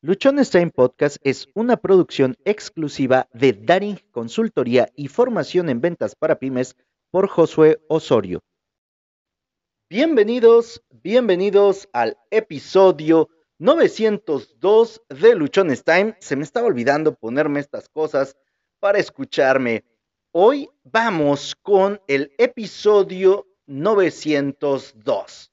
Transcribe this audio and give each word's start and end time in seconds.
Luchones 0.00 0.50
Time 0.50 0.70
Podcast 0.70 1.16
es 1.24 1.48
una 1.54 1.76
producción 1.76 2.36
exclusiva 2.44 3.28
de 3.32 3.52
Daring 3.52 3.98
Consultoría 4.12 4.88
y 4.94 5.08
Formación 5.08 5.68
en 5.68 5.80
Ventas 5.80 6.14
para 6.14 6.38
Pymes 6.38 6.76
por 7.10 7.26
Josué 7.26 7.80
Osorio. 7.88 8.38
Bienvenidos, 9.90 10.84
bienvenidos 11.02 11.88
al 11.92 12.16
episodio 12.30 13.28
902 13.58 15.02
de 15.08 15.34
Luchones 15.34 15.82
Time. 15.82 16.16
Se 16.20 16.36
me 16.36 16.44
estaba 16.44 16.68
olvidando 16.68 17.16
ponerme 17.16 17.58
estas 17.58 17.88
cosas 17.88 18.36
para 18.78 19.00
escucharme. 19.00 19.84
Hoy 20.30 20.70
vamos 20.84 21.56
con 21.56 22.00
el 22.06 22.32
episodio 22.38 23.48
902. 23.66 25.50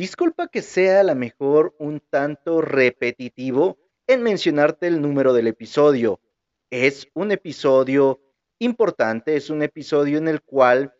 Disculpa 0.00 0.48
que 0.48 0.62
sea 0.62 1.00
a 1.00 1.02
lo 1.02 1.14
mejor 1.14 1.76
un 1.78 2.00
tanto 2.00 2.62
repetitivo 2.62 3.76
en 4.06 4.22
mencionarte 4.22 4.86
el 4.86 5.02
número 5.02 5.34
del 5.34 5.46
episodio. 5.46 6.22
Es 6.70 7.06
un 7.12 7.32
episodio 7.32 8.18
importante, 8.58 9.36
es 9.36 9.50
un 9.50 9.62
episodio 9.62 10.16
en 10.16 10.26
el 10.28 10.40
cual 10.40 10.94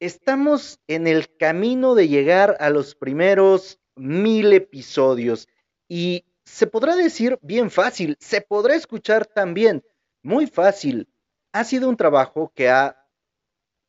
estamos 0.00 0.80
en 0.86 1.06
el 1.06 1.36
camino 1.36 1.94
de 1.94 2.08
llegar 2.08 2.56
a 2.60 2.70
los 2.70 2.94
primeros 2.94 3.78
mil 3.94 4.54
episodios 4.54 5.46
y 5.86 6.24
se 6.46 6.66
podrá 6.66 6.96
decir 6.96 7.38
bien 7.42 7.70
fácil, 7.70 8.16
se 8.20 8.40
podrá 8.40 8.74
escuchar 8.74 9.26
también 9.26 9.84
muy 10.22 10.46
fácil. 10.46 11.10
Ha 11.52 11.62
sido 11.64 11.90
un 11.90 11.98
trabajo 11.98 12.50
que 12.54 12.70
ha 12.70 13.06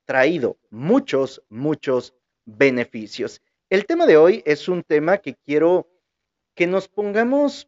traído 0.04 0.58
muchos, 0.70 1.42
muchos 1.48 2.14
beneficios. 2.44 3.42
El 3.70 3.88
tema 3.88 4.06
de 4.06 4.16
hoy 4.16 4.44
es 4.46 4.68
un 4.68 4.84
tema 4.84 5.18
que 5.18 5.36
quiero 5.36 5.90
que 6.54 6.68
nos 6.68 6.88
pongamos 6.88 7.68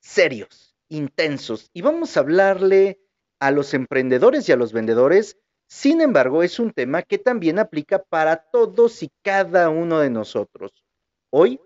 serios, 0.00 0.76
intensos, 0.88 1.70
y 1.72 1.82
vamos 1.82 2.16
a 2.16 2.20
hablarle 2.20 3.00
a 3.38 3.52
los 3.52 3.72
emprendedores 3.72 4.48
y 4.48 4.52
a 4.52 4.56
los 4.56 4.72
vendedores. 4.72 5.38
Sin 5.68 6.00
embargo, 6.00 6.42
es 6.42 6.58
un 6.58 6.72
tema 6.72 7.02
que 7.02 7.18
también 7.18 7.60
aplica 7.60 8.02
para 8.02 8.36
todos 8.36 9.04
y 9.04 9.12
cada 9.22 9.68
uno 9.68 10.00
de 10.00 10.10
nosotros. 10.10 10.84
Hoy 11.30 11.60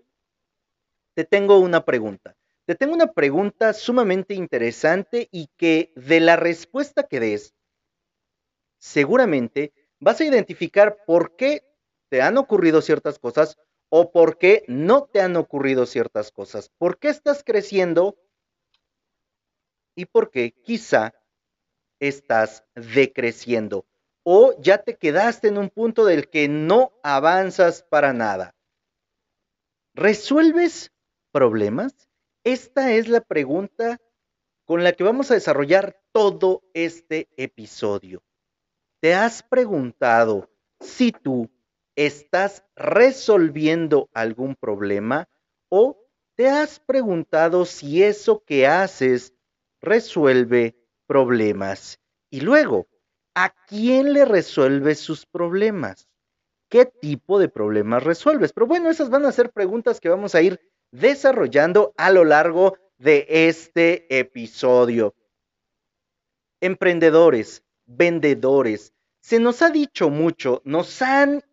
te 1.15 1.23
tengo 1.23 1.57
una 1.57 1.83
pregunta. 1.83 2.35
Te 2.65 2.75
tengo 2.75 2.93
una 2.93 3.11
pregunta 3.11 3.73
sumamente 3.73 4.35
interesante 4.35 5.27
y 5.31 5.47
que 5.57 5.91
de 5.95 6.19
la 6.19 6.35
respuesta 6.35 7.07
que 7.07 7.19
des, 7.19 7.55
seguramente 8.77 9.73
vas 9.99 10.21
a 10.21 10.25
identificar 10.25 11.03
por 11.07 11.35
qué 11.35 11.63
te 12.09 12.21
han 12.21 12.37
ocurrido 12.37 12.81
ciertas 12.81 13.17
cosas 13.17 13.57
o 13.93 14.11
por 14.11 14.37
qué 14.37 14.63
no 14.67 15.03
te 15.03 15.19
han 15.19 15.35
ocurrido 15.35 15.85
ciertas 15.85 16.31
cosas, 16.31 16.71
por 16.77 16.97
qué 16.97 17.09
estás 17.09 17.43
creciendo 17.43 18.17
y 19.95 20.05
por 20.05 20.31
qué 20.31 20.53
quizá 20.53 21.13
estás 21.99 22.63
decreciendo 22.73 23.85
o 24.23 24.53
ya 24.61 24.77
te 24.77 24.95
quedaste 24.95 25.49
en 25.49 25.57
un 25.57 25.69
punto 25.69 26.05
del 26.05 26.29
que 26.29 26.47
no 26.47 26.93
avanzas 27.03 27.83
para 27.83 28.13
nada. 28.13 28.55
¿Resuelves 29.93 30.93
problemas? 31.31 32.07
Esta 32.45 32.93
es 32.93 33.09
la 33.09 33.19
pregunta 33.19 33.99
con 34.65 34.85
la 34.85 34.93
que 34.93 35.03
vamos 35.03 35.31
a 35.31 35.33
desarrollar 35.33 36.01
todo 36.13 36.63
este 36.73 37.29
episodio. 37.35 38.23
¿Te 39.01 39.13
has 39.15 39.43
preguntado 39.43 40.49
si 40.79 41.11
tú 41.11 41.49
¿Estás 41.95 42.63
resolviendo 42.75 44.09
algún 44.13 44.55
problema 44.55 45.27
o 45.69 45.97
te 46.35 46.47
has 46.47 46.79
preguntado 46.79 47.65
si 47.65 48.03
eso 48.03 48.43
que 48.45 48.65
haces 48.67 49.33
resuelve 49.81 50.75
problemas? 51.05 51.99
Y 52.29 52.41
luego, 52.41 52.87
¿a 53.35 53.53
quién 53.67 54.13
le 54.13 54.25
resuelves 54.25 54.99
sus 54.99 55.25
problemas? 55.25 56.07
¿Qué 56.69 56.85
tipo 56.85 57.37
de 57.37 57.49
problemas 57.49 58.03
resuelves? 58.03 58.53
Pero 58.53 58.67
bueno, 58.67 58.89
esas 58.89 59.09
van 59.09 59.25
a 59.25 59.31
ser 59.33 59.51
preguntas 59.51 59.99
que 59.99 60.07
vamos 60.07 60.35
a 60.35 60.41
ir 60.41 60.59
desarrollando 60.91 61.93
a 61.97 62.11
lo 62.11 62.23
largo 62.23 62.77
de 62.97 63.25
este 63.27 64.17
episodio. 64.17 65.13
Emprendedores, 66.61 67.63
vendedores, 67.85 68.93
se 69.19 69.39
nos 69.39 69.61
ha 69.61 69.69
dicho 69.69 70.09
mucho, 70.09 70.61
nos 70.63 71.01
han 71.01 71.43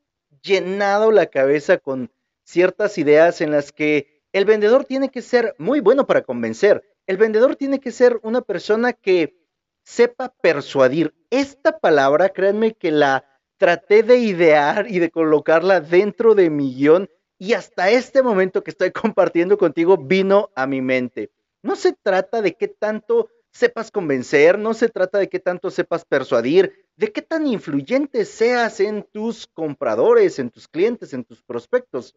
llenado 0.49 1.13
la 1.13 1.27
cabeza 1.27 1.79
con 1.79 2.11
ciertas 2.43 2.99
ideas 2.99 3.41
en 3.41 3.53
las 3.53 3.71
que 3.71 4.23
el 4.33 4.45
vendedor 4.45 4.85
tiene 4.85 5.11
que 5.11 5.23
ser 5.23 5.55
muy 5.59 5.81
bueno 5.81 6.07
para 6.07 6.23
convencer. 6.23 6.83
El 7.07 7.19
vendedor 7.19 7.57
tiene 7.57 7.79
que 7.79 7.93
ser 7.93 8.19
una 8.23 8.41
persona 8.41 8.93
que 8.93 9.39
sepa 9.85 10.35
persuadir. 10.41 11.15
Esta 11.31 11.79
palabra, 11.79 12.31
créanme 12.31 12.75
que 12.75 12.91
la 12.91 13.25
traté 13.59 14.03
de 14.03 14.19
idear 14.19 14.87
y 14.91 14.99
de 14.99 15.11
colocarla 15.11 15.81
dentro 15.81 16.35
de 16.35 16.51
mi 16.51 16.75
guion 16.75 17.09
y 17.39 17.53
hasta 17.53 17.91
este 17.91 18.23
momento 18.23 18.63
que 18.65 18.71
estoy 18.71 18.91
compartiendo 18.93 19.59
contigo 19.59 19.97
vino 19.97 20.51
a 20.55 20.67
mi 20.67 20.81
mente. 20.81 21.31
No 21.63 21.77
se 21.77 21.93
trata 21.93 22.43
de 22.43 22.55
qué 22.55 22.69
tanto 22.69 23.29
sepas 23.51 23.91
convencer, 23.91 24.59
no 24.59 24.75
se 24.75 24.89
trata 24.89 25.19
de 25.19 25.29
qué 25.29 25.41
tanto 25.41 25.71
sepas 25.71 26.05
persuadir, 26.05 26.87
de 26.99 27.13
qué 27.13 27.23
tan 27.23 27.47
influyente 27.47 28.25
seas 28.25 28.81
en 28.81 29.05
tus 29.05 29.47
compradores, 29.47 30.41
en 30.41 30.51
tus 30.51 30.67
clientes, 30.67 31.13
en 31.13 31.25
tus 31.25 31.41
prospectos. 31.45 32.17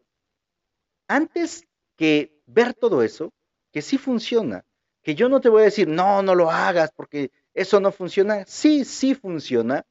Antes 1.07 1.67
que 1.95 2.41
ver 2.47 2.73
todo 2.73 3.03
eso, 3.03 3.31
que 3.71 3.83
sí 3.83 3.99
funciona, 3.99 4.65
que 5.03 5.13
yo 5.13 5.29
no 5.29 5.39
te 5.39 5.49
voy 5.49 5.61
a 5.61 5.65
decir, 5.65 5.87
no, 5.87 6.23
no 6.23 6.33
lo 6.33 6.49
hagas 6.49 6.91
porque 6.95 7.31
eso 7.53 7.79
no 7.79 7.91
funciona. 7.91 8.43
Sí, 8.47 8.83
sí 8.83 9.13
funciona. 9.13 9.85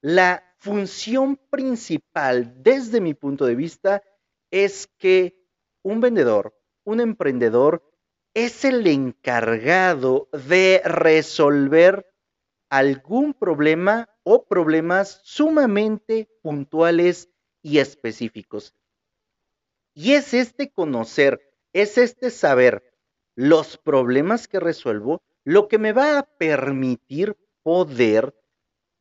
La 0.00 0.42
función 0.58 1.36
principal 1.36 2.60
desde 2.60 3.00
mi 3.00 3.14
punto 3.14 3.46
de 3.46 3.54
vista 3.54 4.02
es 4.50 4.88
que 4.98 5.46
un 5.82 6.00
vendedor, 6.00 6.58
un 6.82 7.00
emprendedor, 7.00 7.88
es 8.34 8.64
el 8.64 8.84
encargado 8.88 10.28
de 10.32 10.82
resolver 10.84 12.04
algún 12.70 13.34
problema 13.34 14.08
o 14.22 14.46
problemas 14.46 15.20
sumamente 15.24 16.28
puntuales 16.42 17.30
y 17.62 17.78
específicos. 17.78 18.74
Y 19.94 20.12
es 20.12 20.34
este 20.34 20.70
conocer, 20.70 21.40
es 21.72 21.98
este 21.98 22.30
saber 22.30 22.82
los 23.34 23.76
problemas 23.76 24.48
que 24.48 24.60
resuelvo 24.60 25.22
lo 25.44 25.68
que 25.68 25.78
me 25.78 25.92
va 25.92 26.18
a 26.18 26.22
permitir 26.24 27.36
poder 27.62 28.34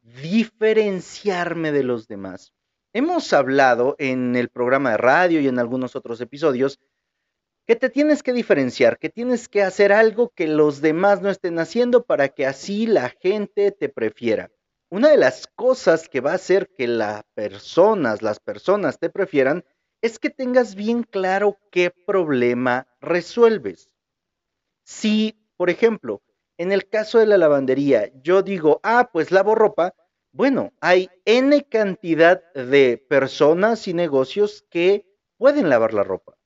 diferenciarme 0.02 1.72
de 1.72 1.84
los 1.84 2.08
demás. 2.08 2.54
Hemos 2.94 3.34
hablado 3.34 3.96
en 4.00 4.36
el 4.36 4.50
programa 4.50 4.92
de 4.92 4.98
radio 4.98 5.42
y 5.42 5.48
en 5.48 5.60
algunos 5.60 5.96
otros 5.96 6.22
episodios 6.22 6.80
que 7.68 7.76
te 7.76 7.90
tienes 7.90 8.24
que 8.24 8.32
diferenciar, 8.32 8.98
que 8.98 9.10
tienes 9.10 9.50
que 9.50 9.62
hacer 9.62 9.92
algo 9.92 10.30
que 10.30 10.48
los 10.48 10.80
demás 10.80 11.22
no 11.22 11.30
estén 11.30 11.60
haciendo 11.60 12.06
para 12.06 12.30
que 12.30 12.46
así 12.46 12.88
la 12.88 13.10
gente 13.10 13.74
te 13.74 13.90
prefiera. 13.90 14.50
Una 14.90 15.10
de 15.10 15.18
las 15.18 15.48
cosas 15.48 16.08
que 16.08 16.22
va 16.22 16.32
a 16.32 16.36
hacer 16.36 16.70
que 16.70 16.88
las 16.88 17.24
personas, 17.36 18.22
las 18.22 18.40
personas 18.40 19.00
te 19.00 19.10
prefieran, 19.10 19.66
es 20.02 20.18
que 20.18 20.30
tengas 20.30 20.76
bien 20.76 21.04
claro 21.04 21.58
qué 21.70 21.92
problema 21.92 22.88
resuelves. 23.02 23.90
Si, 24.86 25.38
por 25.58 25.70
ejemplo, 25.70 26.22
en 26.58 26.72
el 26.72 26.88
caso 26.88 27.20
de 27.20 27.26
la 27.26 27.38
lavandería, 27.38 28.14
yo 28.24 28.44
digo, 28.44 28.80
ah, 28.84 29.10
pues 29.12 29.30
lavo 29.32 29.56
ropa, 29.56 29.94
bueno, 30.32 30.72
hay 30.80 31.10
N 31.26 31.66
cantidad 31.66 32.42
de 32.54 32.98
personas 33.10 33.90
y 33.90 33.94
negocios 33.94 34.64
que 34.70 35.06
pueden 35.38 35.68
lavar 35.68 35.94
la 35.94 36.04
ropa 36.04 36.37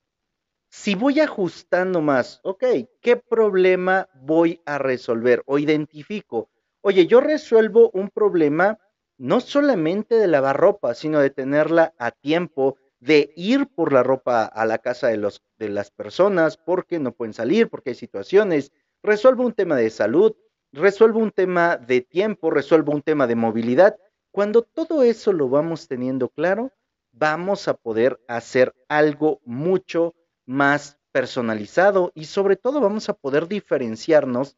si 0.72 0.96
voy 0.96 1.20
ajustando 1.20 2.02
más, 2.02 2.40
ok, 2.44 2.64
¿qué 3.02 3.18
problema 3.18 4.08
voy 4.22 4.62
a 4.66 4.78
resolver? 4.78 5.44
O 5.46 5.60
identifico, 5.60 6.50
oye, 6.80 7.08
yo 7.08 7.20
resuelvo 7.20 7.92
un 7.94 8.10
problema 8.10 8.80
no 9.18 9.42
solamente 9.42 10.16
de 10.16 10.28
lavar 10.28 10.58
ropa, 10.58 10.96
sino 10.96 11.20
de 11.20 11.30
tenerla 11.30 11.94
a 12.00 12.12
tiempo, 12.12 12.78
de 13.02 13.34
ir 13.36 13.68
por 13.68 13.92
la 13.92 14.02
ropa 14.02 14.46
a 14.46 14.66
la 14.66 14.78
casa 14.78 15.10
de, 15.10 15.18
los, 15.18 15.44
de 15.60 15.68
las 15.68 15.92
personas 15.92 16.56
porque 16.56 17.00
no 17.00 17.12
pueden 17.12 17.34
salir, 17.34 17.70
porque 17.70 17.90
hay 17.90 17.96
situaciones. 17.96 18.72
Resuelvo 19.04 19.44
un 19.46 19.54
tema 19.54 19.76
de 19.76 19.90
salud, 19.90 20.38
resuelvo 20.72 21.20
un 21.20 21.32
tema 21.32 21.76
de 21.76 22.00
tiempo, 22.00 22.50
resuelvo 22.50 22.94
un 22.94 23.02
tema 23.02 23.28
de 23.28 23.36
movilidad. 23.36 23.98
Cuando 24.32 24.62
todo 24.62 25.04
eso 25.04 25.34
lo 25.34 25.50
vamos 25.50 25.90
teniendo 25.90 26.30
claro, 26.30 26.72
vamos 27.12 27.68
a 27.68 27.74
poder 27.74 28.22
hacer 28.30 28.74
algo 28.88 29.42
mucho 29.44 30.16
más 30.52 31.00
personalizado 31.12 32.12
y 32.14 32.26
sobre 32.26 32.58
todo 32.58 32.82
vamos 32.82 33.10
a 33.10 33.14
poder 33.14 33.48
diferenciarnos 33.48 34.58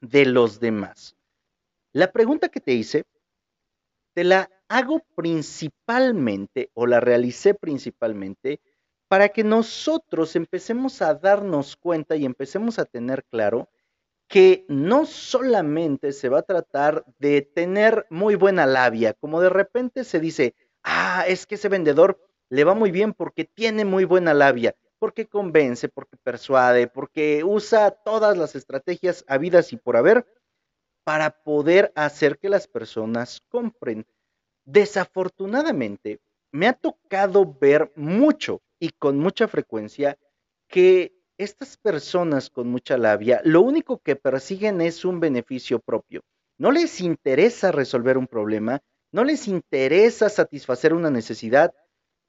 de 0.00 0.24
los 0.24 0.60
demás. 0.60 1.16
La 1.92 2.12
pregunta 2.12 2.48
que 2.48 2.60
te 2.60 2.72
hice, 2.72 3.04
te 4.14 4.24
la 4.24 4.50
hago 4.68 5.00
principalmente 5.16 6.70
o 6.74 6.86
la 6.86 7.00
realicé 7.00 7.54
principalmente 7.54 8.60
para 9.08 9.28
que 9.28 9.44
nosotros 9.44 10.36
empecemos 10.36 11.02
a 11.02 11.14
darnos 11.14 11.76
cuenta 11.76 12.16
y 12.16 12.24
empecemos 12.24 12.78
a 12.78 12.84
tener 12.84 13.24
claro 13.24 13.68
que 14.28 14.64
no 14.68 15.06
solamente 15.06 16.12
se 16.12 16.28
va 16.28 16.38
a 16.38 16.42
tratar 16.42 17.04
de 17.18 17.42
tener 17.42 18.06
muy 18.10 18.36
buena 18.36 18.64
labia, 18.64 19.12
como 19.12 19.40
de 19.40 19.50
repente 19.50 20.04
se 20.04 20.18
dice, 20.18 20.54
ah, 20.82 21.24
es 21.28 21.46
que 21.46 21.56
ese 21.56 21.68
vendedor 21.68 22.18
le 22.48 22.64
va 22.64 22.74
muy 22.74 22.90
bien 22.90 23.12
porque 23.12 23.44
tiene 23.44 23.84
muy 23.84 24.04
buena 24.04 24.34
labia, 24.34 24.74
porque 25.04 25.26
convence, 25.26 25.90
porque 25.90 26.16
persuade, 26.16 26.86
porque 26.86 27.44
usa 27.44 27.90
todas 27.90 28.38
las 28.38 28.54
estrategias 28.54 29.22
habidas 29.28 29.74
y 29.74 29.76
por 29.76 29.98
haber 29.98 30.26
para 31.04 31.42
poder 31.42 31.92
hacer 31.94 32.38
que 32.38 32.48
las 32.48 32.66
personas 32.66 33.42
compren. 33.50 34.06
Desafortunadamente, 34.64 36.20
me 36.52 36.68
ha 36.68 36.72
tocado 36.72 37.54
ver 37.60 37.92
mucho 37.96 38.62
y 38.78 38.92
con 38.98 39.18
mucha 39.18 39.46
frecuencia 39.46 40.16
que 40.68 41.12
estas 41.36 41.76
personas 41.76 42.48
con 42.48 42.68
mucha 42.68 42.96
labia 42.96 43.42
lo 43.44 43.60
único 43.60 43.98
que 43.98 44.16
persiguen 44.16 44.80
es 44.80 45.04
un 45.04 45.20
beneficio 45.20 45.80
propio. 45.80 46.22
No 46.56 46.70
les 46.70 47.02
interesa 47.02 47.72
resolver 47.72 48.16
un 48.16 48.26
problema, 48.26 48.80
no 49.12 49.22
les 49.22 49.48
interesa 49.48 50.30
satisfacer 50.30 50.94
una 50.94 51.10
necesidad 51.10 51.74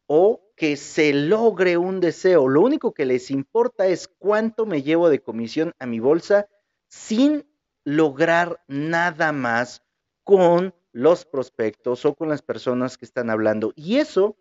o 0.07 0.41
que 0.55 0.77
se 0.77 1.13
logre 1.13 1.77
un 1.77 1.99
deseo. 1.99 2.47
Lo 2.47 2.61
único 2.61 2.93
que 2.93 3.05
les 3.05 3.31
importa 3.31 3.87
es 3.87 4.07
cuánto 4.07 4.65
me 4.65 4.83
llevo 4.83 5.09
de 5.09 5.21
comisión 5.21 5.73
a 5.79 5.85
mi 5.85 5.99
bolsa 5.99 6.47
sin 6.87 7.45
lograr 7.83 8.63
nada 8.67 9.31
más 9.31 9.83
con 10.23 10.73
los 10.91 11.25
prospectos 11.25 12.05
o 12.05 12.15
con 12.15 12.29
las 12.29 12.41
personas 12.41 12.97
que 12.97 13.05
están 13.05 13.29
hablando. 13.29 13.73
Y 13.75 13.97
eso 13.97 14.37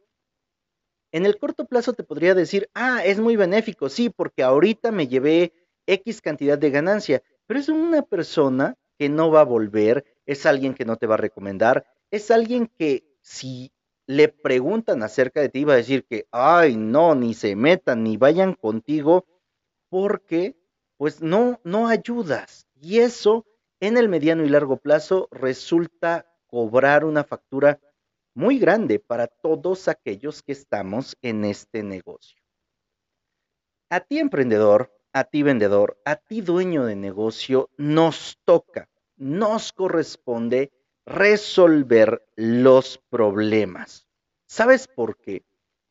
en 1.12 1.26
el 1.26 1.38
corto 1.38 1.66
plazo 1.66 1.92
te 1.92 2.04
podría 2.04 2.34
decir, 2.34 2.68
ah, 2.74 3.04
es 3.04 3.20
muy 3.20 3.36
benéfico, 3.36 3.88
sí, 3.88 4.10
porque 4.10 4.42
ahorita 4.42 4.90
me 4.90 5.06
llevé 5.06 5.52
X 5.86 6.20
cantidad 6.20 6.58
de 6.58 6.70
ganancia, 6.70 7.22
pero 7.46 7.60
es 7.60 7.68
una 7.68 8.02
persona 8.02 8.76
que 8.98 9.08
no 9.08 9.30
va 9.30 9.42
a 9.42 9.44
volver, 9.44 10.04
es 10.26 10.46
alguien 10.46 10.74
que 10.74 10.84
no 10.84 10.96
te 10.96 11.06
va 11.06 11.14
a 11.14 11.18
recomendar, 11.18 11.86
es 12.10 12.30
alguien 12.30 12.66
que 12.66 13.04
si 13.20 13.70
le 14.06 14.28
preguntan 14.28 15.02
acerca 15.02 15.40
de 15.40 15.48
ti 15.48 15.64
va 15.64 15.74
a 15.74 15.76
decir 15.76 16.04
que, 16.04 16.26
ay, 16.30 16.76
no, 16.76 17.14
ni 17.14 17.34
se 17.34 17.56
metan, 17.56 18.04
ni 18.04 18.16
vayan 18.16 18.54
contigo, 18.54 19.26
porque 19.88 20.56
pues 20.96 21.22
no, 21.22 21.60
no 21.64 21.88
ayudas. 21.88 22.66
Y 22.80 22.98
eso 22.98 23.46
en 23.80 23.96
el 23.96 24.08
mediano 24.08 24.44
y 24.44 24.48
largo 24.48 24.76
plazo 24.76 25.28
resulta 25.30 26.26
cobrar 26.46 27.04
una 27.04 27.24
factura 27.24 27.80
muy 28.34 28.58
grande 28.58 28.98
para 28.98 29.26
todos 29.26 29.88
aquellos 29.88 30.42
que 30.42 30.52
estamos 30.52 31.16
en 31.22 31.44
este 31.44 31.82
negocio. 31.82 32.40
A 33.90 34.00
ti 34.00 34.18
emprendedor, 34.18 34.92
a 35.12 35.24
ti 35.24 35.42
vendedor, 35.42 36.00
a 36.04 36.16
ti 36.16 36.40
dueño 36.40 36.84
de 36.84 36.96
negocio, 36.96 37.70
nos 37.76 38.38
toca, 38.44 38.88
nos 39.16 39.72
corresponde 39.72 40.72
resolver 41.06 42.26
los 42.36 42.98
problemas. 43.10 44.06
¿Sabes 44.46 44.88
por 44.88 45.16
qué? 45.18 45.44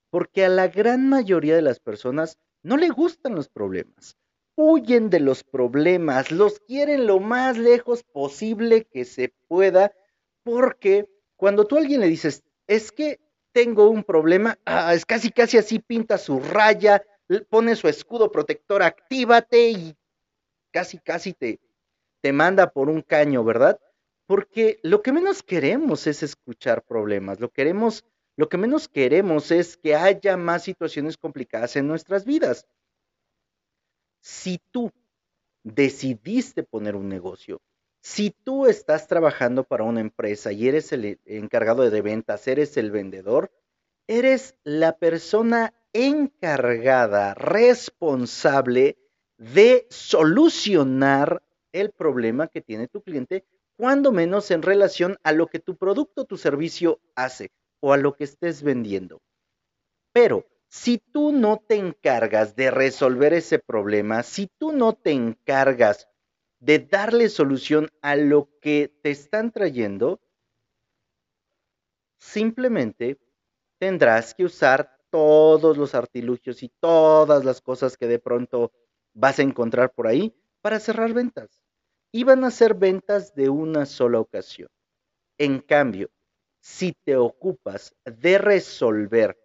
Porque 0.09 0.45
a 0.45 0.49
la 0.49 0.67
gran 0.67 1.09
mayoría 1.09 1.55
de 1.55 1.61
las 1.61 1.79
personas 1.79 2.37
no 2.61 2.77
le 2.77 2.89
gustan 2.89 3.35
los 3.35 3.49
problemas. 3.49 4.17
Huyen 4.55 5.09
de 5.09 5.19
los 5.19 5.43
problemas, 5.43 6.31
los 6.31 6.59
quieren 6.59 7.07
lo 7.07 7.19
más 7.19 7.57
lejos 7.57 8.03
posible 8.03 8.85
que 8.85 9.05
se 9.05 9.33
pueda 9.47 9.91
porque 10.43 11.09
cuando 11.35 11.65
tú 11.65 11.75
a 11.75 11.79
alguien 11.79 12.01
le 12.01 12.07
dices, 12.07 12.43
es 12.67 12.91
que 12.91 13.19
tengo 13.51 13.89
un 13.89 14.03
problema, 14.03 14.57
ah, 14.65 14.93
es 14.93 15.05
casi 15.05 15.31
casi 15.31 15.57
así 15.57 15.79
pinta 15.79 16.17
su 16.17 16.39
raya, 16.39 17.03
pone 17.49 17.75
su 17.75 17.87
escudo 17.87 18.31
protector, 18.31 18.83
actívate 18.83 19.69
y 19.71 19.97
casi 20.71 20.99
casi 20.99 21.33
te, 21.33 21.59
te 22.21 22.33
manda 22.33 22.71
por 22.71 22.89
un 22.89 23.01
caño, 23.01 23.43
¿verdad? 23.43 23.79
Porque 24.25 24.79
lo 24.83 25.01
que 25.01 25.11
menos 25.11 25.43
queremos 25.43 26.07
es 26.07 26.23
escuchar 26.23 26.83
problemas, 26.83 27.39
lo 27.39 27.49
queremos, 27.49 28.05
lo 28.35 28.49
que 28.49 28.57
menos 28.57 28.87
queremos 28.87 29.51
es 29.51 29.77
que 29.77 29.95
haya 29.95 30.37
más 30.37 30.63
situaciones 30.63 31.17
complicadas 31.17 31.75
en 31.75 31.87
nuestras 31.87 32.25
vidas. 32.25 32.65
Si 34.21 34.59
tú 34.71 34.91
decidiste 35.63 36.63
poner 36.63 36.95
un 36.95 37.09
negocio, 37.09 37.61
si 38.01 38.31
tú 38.31 38.67
estás 38.67 39.07
trabajando 39.07 39.63
para 39.63 39.83
una 39.83 40.01
empresa 40.01 40.51
y 40.51 40.67
eres 40.67 40.91
el 40.91 41.19
encargado 41.25 41.89
de 41.89 42.01
ventas, 42.01 42.47
eres 42.47 42.75
el 42.77 42.91
vendedor, 42.91 43.51
eres 44.07 44.55
la 44.63 44.97
persona 44.97 45.73
encargada, 45.93 47.33
responsable 47.33 48.97
de 49.37 49.87
solucionar 49.89 51.43
el 51.71 51.91
problema 51.91 52.47
que 52.47 52.61
tiene 52.61 52.87
tu 52.87 53.01
cliente, 53.01 53.45
cuando 53.83 54.13
menos 54.13 54.49
en 54.49 54.61
relación 54.61 55.17
a 55.23 55.33
lo 55.33 55.47
que 55.47 55.59
tu 55.59 55.75
producto 55.75 56.23
tu 56.23 56.37
servicio 56.37 57.01
hace 57.15 57.51
o 57.81 57.91
a 57.91 57.97
lo 57.97 58.15
que 58.15 58.23
estés 58.23 58.63
vendiendo. 58.63 59.21
Pero 60.13 60.47
si 60.69 60.99
tú 60.99 61.33
no 61.33 61.57
te 61.57 61.75
encargas 61.75 62.55
de 62.55 62.71
resolver 62.71 63.33
ese 63.33 63.59
problema, 63.59 64.23
si 64.23 64.47
tú 64.57 64.71
no 64.71 64.93
te 64.93 65.11
encargas 65.11 66.07
de 66.61 66.79
darle 66.79 67.27
solución 67.27 67.89
a 68.01 68.15
lo 68.15 68.47
que 68.61 68.89
te 69.01 69.11
están 69.11 69.51
trayendo, 69.51 70.21
simplemente 72.19 73.19
tendrás 73.79 74.33
que 74.33 74.45
usar 74.45 74.97
todos 75.09 75.75
los 75.75 75.93
artilugios 75.93 76.63
y 76.63 76.69
todas 76.79 77.43
las 77.43 77.59
cosas 77.59 77.97
que 77.97 78.07
de 78.07 78.19
pronto 78.19 78.71
vas 79.13 79.39
a 79.39 79.43
encontrar 79.43 79.91
por 79.91 80.07
ahí 80.07 80.33
para 80.61 80.79
cerrar 80.79 81.11
ventas. 81.11 81.62
Y 82.15 82.23
van 82.23 82.43
a 82.43 82.51
ser 82.51 82.75
ventas 82.75 83.33
de 83.33 83.49
una 83.49 83.87
sola 83.87 84.19
ocasión. 84.19 84.69
En 85.39 85.59
cambio, 85.59 86.11
si 86.61 86.93
te 87.03 87.17
ocupas 87.17 87.95
de 88.05 88.37
resolver 88.37 89.35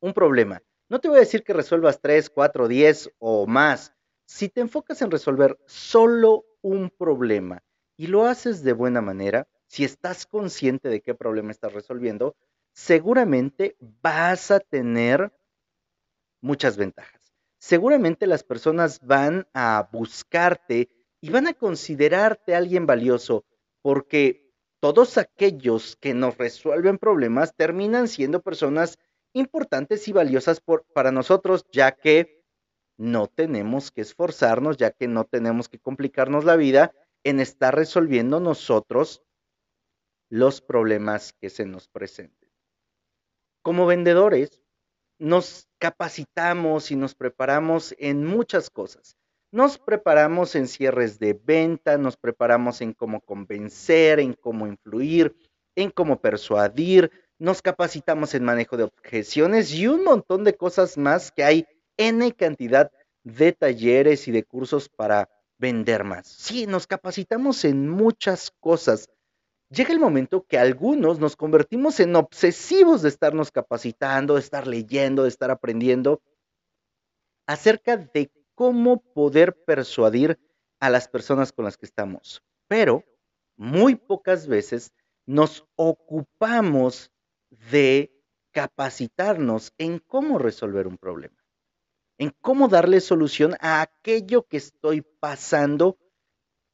un 0.00 0.14
problema, 0.14 0.62
no 0.88 0.98
te 0.98 1.08
voy 1.08 1.18
a 1.18 1.20
decir 1.20 1.44
que 1.44 1.52
resuelvas 1.52 2.00
3, 2.00 2.30
4, 2.30 2.68
10 2.68 3.10
o 3.18 3.46
más, 3.46 3.92
si 4.24 4.48
te 4.48 4.62
enfocas 4.62 5.02
en 5.02 5.10
resolver 5.10 5.58
solo 5.66 6.46
un 6.62 6.88
problema 6.88 7.62
y 7.98 8.06
lo 8.06 8.24
haces 8.24 8.64
de 8.64 8.72
buena 8.72 9.02
manera, 9.02 9.46
si 9.66 9.84
estás 9.84 10.24
consciente 10.24 10.88
de 10.88 11.02
qué 11.02 11.14
problema 11.14 11.50
estás 11.50 11.74
resolviendo, 11.74 12.34
seguramente 12.72 13.76
vas 13.78 14.50
a 14.50 14.58
tener 14.58 15.30
muchas 16.40 16.78
ventajas. 16.78 17.20
Seguramente 17.58 18.26
las 18.26 18.42
personas 18.42 19.00
van 19.02 19.46
a 19.52 19.88
buscarte 19.92 20.88
y 21.22 21.30
van 21.30 21.46
a 21.46 21.54
considerarte 21.54 22.54
alguien 22.54 22.84
valioso 22.84 23.46
porque 23.80 24.52
todos 24.80 25.16
aquellos 25.16 25.96
que 25.96 26.12
nos 26.12 26.36
resuelven 26.36 26.98
problemas 26.98 27.54
terminan 27.54 28.08
siendo 28.08 28.42
personas 28.42 28.98
importantes 29.32 30.08
y 30.08 30.12
valiosas 30.12 30.60
para 30.92 31.12
nosotros, 31.12 31.64
ya 31.72 31.92
que 31.92 32.44
no 32.98 33.28
tenemos 33.28 33.92
que 33.92 34.00
esforzarnos, 34.00 34.76
ya 34.76 34.90
que 34.90 35.06
no 35.06 35.24
tenemos 35.24 35.68
que 35.68 35.78
complicarnos 35.78 36.44
la 36.44 36.56
vida 36.56 36.92
en 37.22 37.38
estar 37.38 37.74
resolviendo 37.74 38.40
nosotros 38.40 39.22
los 40.28 40.60
problemas 40.60 41.32
que 41.34 41.50
se 41.50 41.64
nos 41.64 41.88
presenten. 41.88 42.50
Como 43.62 43.86
vendedores, 43.86 44.60
nos 45.20 45.68
capacitamos 45.78 46.90
y 46.90 46.96
nos 46.96 47.14
preparamos 47.14 47.94
en 47.98 48.24
muchas 48.24 48.70
cosas. 48.70 49.16
Nos 49.52 49.76
preparamos 49.76 50.54
en 50.54 50.66
cierres 50.66 51.18
de 51.18 51.34
venta, 51.34 51.98
nos 51.98 52.16
preparamos 52.16 52.80
en 52.80 52.94
cómo 52.94 53.20
convencer, 53.20 54.18
en 54.18 54.32
cómo 54.32 54.66
influir, 54.66 55.36
en 55.76 55.90
cómo 55.90 56.22
persuadir, 56.22 57.10
nos 57.38 57.60
capacitamos 57.60 58.34
en 58.34 58.44
manejo 58.44 58.78
de 58.78 58.84
objeciones 58.84 59.74
y 59.74 59.88
un 59.88 60.04
montón 60.04 60.42
de 60.44 60.56
cosas 60.56 60.96
más 60.96 61.30
que 61.30 61.44
hay 61.44 61.66
N 61.98 62.32
cantidad 62.32 62.90
de 63.24 63.52
talleres 63.52 64.26
y 64.26 64.32
de 64.32 64.42
cursos 64.42 64.88
para 64.88 65.28
vender 65.58 66.04
más. 66.04 66.28
Sí, 66.28 66.66
nos 66.66 66.86
capacitamos 66.86 67.66
en 67.66 67.90
muchas 67.90 68.52
cosas. 68.58 69.10
Llega 69.68 69.92
el 69.92 70.00
momento 70.00 70.46
que 70.48 70.56
algunos 70.56 71.18
nos 71.18 71.36
convertimos 71.36 72.00
en 72.00 72.16
obsesivos 72.16 73.02
de 73.02 73.10
estarnos 73.10 73.50
capacitando, 73.50 74.34
de 74.34 74.40
estar 74.40 74.66
leyendo, 74.66 75.24
de 75.24 75.28
estar 75.28 75.50
aprendiendo 75.50 76.22
acerca 77.46 77.98
de 77.98 78.30
cómo 78.54 79.02
poder 79.12 79.64
persuadir 79.64 80.38
a 80.80 80.90
las 80.90 81.08
personas 81.08 81.52
con 81.52 81.64
las 81.64 81.76
que 81.76 81.86
estamos. 81.86 82.42
Pero 82.68 83.04
muy 83.56 83.94
pocas 83.94 84.46
veces 84.46 84.92
nos 85.26 85.64
ocupamos 85.76 87.10
de 87.70 88.12
capacitarnos 88.50 89.72
en 89.78 89.98
cómo 89.98 90.38
resolver 90.38 90.86
un 90.86 90.98
problema 90.98 91.42
en 92.22 92.30
cómo 92.40 92.68
darle 92.68 93.00
solución 93.00 93.56
a 93.58 93.82
aquello 93.82 94.46
que 94.46 94.56
estoy 94.56 95.02
pasando, 95.02 95.98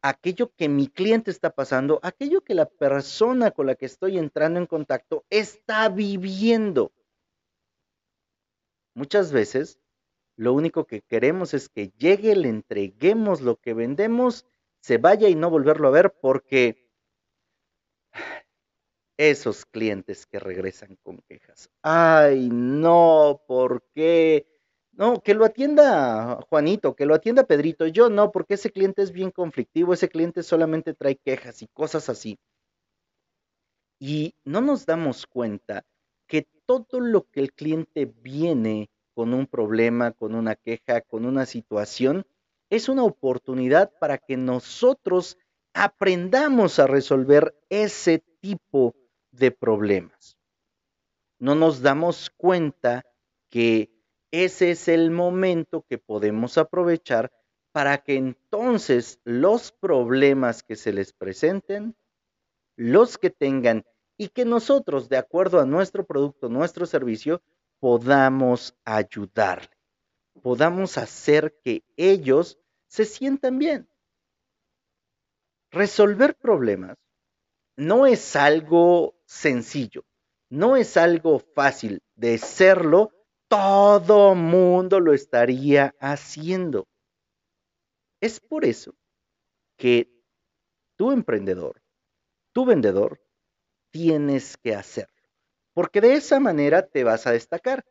aquello 0.03 0.53
que 0.55 0.69
mi 0.69 0.89
cliente 0.89 1.31
está 1.31 1.55
pasando, 1.55 2.01
aquello 2.03 2.43
que 2.43 2.55
la 2.55 2.67
persona 2.69 3.51
con 3.51 3.65
la 3.65 3.75
que 3.75 3.87
estoy 3.87 4.19
entrando 4.19 4.61
en 4.61 4.67
contacto 4.67 5.25
está 5.31 5.89
viviendo. 5.89 6.93
muchas 8.95 9.33
veces 9.33 9.79
lo 10.39 10.53
único 10.53 10.87
que 10.87 11.03
queremos 11.03 11.53
es 11.53 11.69
que 11.69 11.89
llegue, 11.99 12.37
le 12.37 12.49
entreguemos 12.49 13.41
lo 13.41 13.57
que 13.57 13.75
vendemos, 13.75 14.47
se 14.81 14.97
vaya 14.97 15.29
y 15.29 15.35
no 15.35 15.51
volverlo 15.51 15.89
a 15.89 15.91
ver 15.91 16.15
porque 16.21 16.89
esos 19.17 19.67
clientes 19.67 20.27
que 20.27 20.39
regresan 20.39 20.97
con 21.03 21.19
quejas. 21.29 21.71
Ay, 21.83 22.51
no, 22.53 23.43
¿por 23.49 23.83
qué? 23.93 24.47
No, 24.93 25.21
que 25.21 25.35
lo 25.35 25.45
atienda 25.45 26.39
Juanito, 26.49 26.95
que 26.95 27.05
lo 27.05 27.17
atienda 27.17 27.43
Pedrito. 27.43 27.89
Yo 27.89 28.09
no, 28.09 28.31
porque 28.31 28.55
ese 28.55 28.71
cliente 28.71 29.03
es 29.03 29.11
bien 29.11 29.33
conflictivo, 29.33 29.93
ese 29.93 30.09
cliente 30.09 30.45
solamente 30.45 30.95
trae 30.95 31.17
quejas 31.17 31.63
y 31.63 31.67
cosas 31.67 32.09
así. 32.09 32.39
Y 33.99 34.37
no 34.45 34.61
nos 34.61 34.87
damos 34.87 35.27
cuenta 35.27 35.85
que 36.29 36.47
todo 36.65 37.01
lo 37.01 37.29
que 37.29 37.41
el 37.41 37.53
cliente 37.53 38.05
viene 38.05 38.89
con 39.19 39.35
un 39.35 39.49
problema, 39.49 40.13
con 40.13 40.37
una 40.37 40.55
queja, 40.55 41.01
con 41.01 41.27
una 41.27 41.45
situación, 41.45 42.25
es 42.71 42.89
una 42.89 43.03
oportunidad 43.03 43.91
para 43.99 44.17
que 44.17 44.37
nosotros 44.37 45.37
aprendamos 45.75 46.79
a 46.79 46.87
resolver 46.87 47.53
ese 47.69 48.21
tipo 48.41 48.95
de 49.33 49.51
problemas. 49.51 50.39
No 51.41 51.57
nos 51.57 51.83
damos 51.83 52.31
cuenta 52.31 53.07
que 53.51 53.91
ese 54.31 54.71
es 54.71 54.87
el 54.87 55.11
momento 55.11 55.85
que 55.89 55.99
podemos 55.99 56.57
aprovechar 56.57 57.33
para 57.73 57.99
que 57.99 58.15
entonces 58.15 59.19
los 59.25 59.73
problemas 59.73 60.63
que 60.63 60.77
se 60.77 60.93
les 60.93 61.13
presenten, 61.13 61.97
los 62.77 63.19
que 63.19 63.31
tengan 63.31 63.85
y 64.17 64.29
que 64.29 64.45
nosotros, 64.45 65.09
de 65.09 65.17
acuerdo 65.17 65.59
a 65.59 65.67
nuestro 65.67 66.07
producto, 66.07 66.49
nuestro 66.49 66.87
servicio, 66.87 67.43
podamos 67.81 68.77
ayudarle, 68.85 69.77
podamos 70.43 70.99
hacer 70.99 71.59
que 71.63 71.85
ellos 71.97 72.59
se 72.87 73.05
sientan 73.05 73.59
bien. 73.59 73.89
Resolver 75.71 76.35
problemas 76.37 76.97
no 77.77 78.07
es 78.07 78.35
algo 78.37 79.15
sencillo, 79.27 80.05
no 80.51 80.77
es 80.77 80.97
algo 80.97 81.39
fácil. 81.39 82.03
De 82.17 82.39
serlo, 82.39 83.13
todo 83.49 84.35
mundo 84.35 84.99
lo 84.99 85.13
estaría 85.13 85.95
haciendo. 86.01 86.89
Es 88.21 88.41
por 88.41 88.65
eso 88.65 88.95
que 89.77 90.11
tu 90.97 91.13
emprendedor, 91.13 91.81
tu 92.53 92.65
vendedor, 92.65 93.21
tienes 93.91 94.57
que 94.57 94.75
hacerlo, 94.75 95.18
porque 95.79 96.01
de 96.01 96.15
esa 96.15 96.41
manera 96.41 96.83
te 96.89 97.05
vas 97.05 97.29
a 97.29 97.31
destacar. 97.31 97.85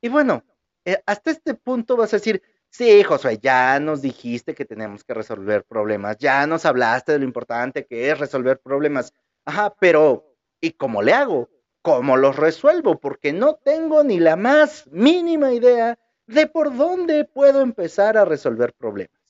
Y 0.00 0.08
bueno, 0.08 0.42
eh, 0.86 1.02
hasta 1.04 1.30
este 1.30 1.52
punto 1.52 1.94
vas 1.94 2.14
a 2.14 2.16
decir, 2.16 2.42
sí, 2.70 3.02
Josué, 3.02 3.36
ya 3.36 3.78
nos 3.80 4.00
dijiste 4.00 4.54
que 4.54 4.64
tenemos 4.64 5.04
que 5.04 5.12
resolver 5.12 5.62
problemas, 5.62 6.16
ya 6.16 6.46
nos 6.46 6.64
hablaste 6.64 7.12
de 7.12 7.18
lo 7.18 7.26
importante 7.26 7.84
que 7.84 8.10
es 8.10 8.18
resolver 8.18 8.60
problemas. 8.60 9.12
Ajá, 9.44 9.74
pero 9.78 10.24
¿y 10.58 10.70
cómo 10.70 11.02
le 11.02 11.12
hago? 11.12 11.50
¿Cómo 11.82 12.16
los 12.16 12.34
resuelvo? 12.34 12.98
Porque 12.98 13.34
no 13.34 13.56
tengo 13.56 14.02
ni 14.04 14.20
la 14.20 14.36
más 14.36 14.86
mínima 14.90 15.52
idea 15.52 15.98
de 16.26 16.46
por 16.46 16.74
dónde 16.74 17.26
puedo 17.26 17.60
empezar 17.60 18.16
a 18.16 18.24
resolver 18.24 18.72
problemas. 18.72 19.20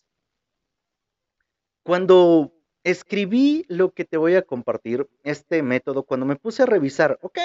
Cuando 1.83 2.52
escribí 2.85 3.64
lo 3.66 3.92
que 3.92 4.04
te 4.04 4.18
voy 4.18 4.37
a 4.37 4.42
compartir, 4.42 5.09
este 5.25 5.64
método, 5.64 6.04
cuando 6.04 6.26
me 6.26 6.37
puse 6.37 6.62
a 6.62 6.66
revisar, 6.66 7.18
ok, 7.23 7.40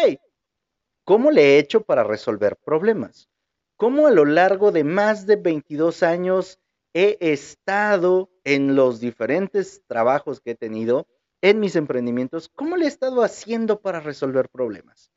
¿cómo 1.09 1.31
le 1.31 1.41
he 1.41 1.57
hecho 1.57 1.81
para 1.81 2.03
resolver 2.03 2.55
problemas? 2.55 3.31
¿Cómo 3.77 4.05
a 4.05 4.11
lo 4.11 4.25
largo 4.25 4.71
de 4.71 4.83
más 4.83 5.25
de 5.25 5.37
22 5.37 6.03
años 6.03 6.59
he 6.93 7.17
estado 7.19 8.29
en 8.43 8.75
los 8.75 8.99
diferentes 8.99 9.81
trabajos 9.87 10.39
que 10.39 10.51
he 10.51 10.55
tenido, 10.55 11.07
en 11.41 11.59
mis 11.59 11.75
emprendimientos, 11.75 12.47
cómo 12.49 12.77
le 12.77 12.85
he 12.85 12.87
estado 12.87 13.23
haciendo 13.23 13.81
para 13.81 14.01
resolver 14.01 14.49
problemas? 14.49 15.11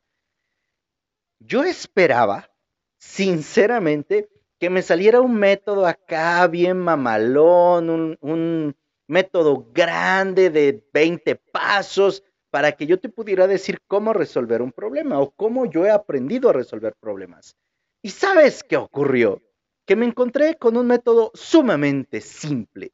Yo 1.37 1.63
esperaba, 1.63 2.49
sinceramente, 2.97 4.29
que 4.59 4.71
me 4.71 4.81
saliera 4.81 5.21
un 5.21 5.35
método 5.35 5.85
acá 5.85 6.47
bien 6.47 6.79
mamalón, 6.79 7.91
un, 7.91 8.17
un 8.19 8.75
método 9.05 9.69
grande 9.71 10.49
de 10.49 10.83
20 10.91 11.35
pasos 11.35 12.23
para 12.53 12.73
que 12.73 12.85
yo 12.85 12.99
te 12.99 13.09
pudiera 13.09 13.47
decir 13.47 13.79
cómo 13.87 14.13
resolver 14.13 14.61
un 14.61 14.71
problema 14.71 15.19
o 15.19 15.31
cómo 15.31 15.65
yo 15.65 15.87
he 15.87 15.89
aprendido 15.89 16.51
a 16.51 16.53
resolver 16.53 16.93
problemas. 16.99 17.57
¿Y 18.03 18.11
sabes 18.11 18.63
qué 18.63 18.77
ocurrió? 18.77 19.41
Que 19.87 19.95
me 19.95 20.05
encontré 20.05 20.55
con 20.59 20.77
un 20.77 20.85
método 20.85 21.31
sumamente 21.33 22.21
simple, 22.21 22.93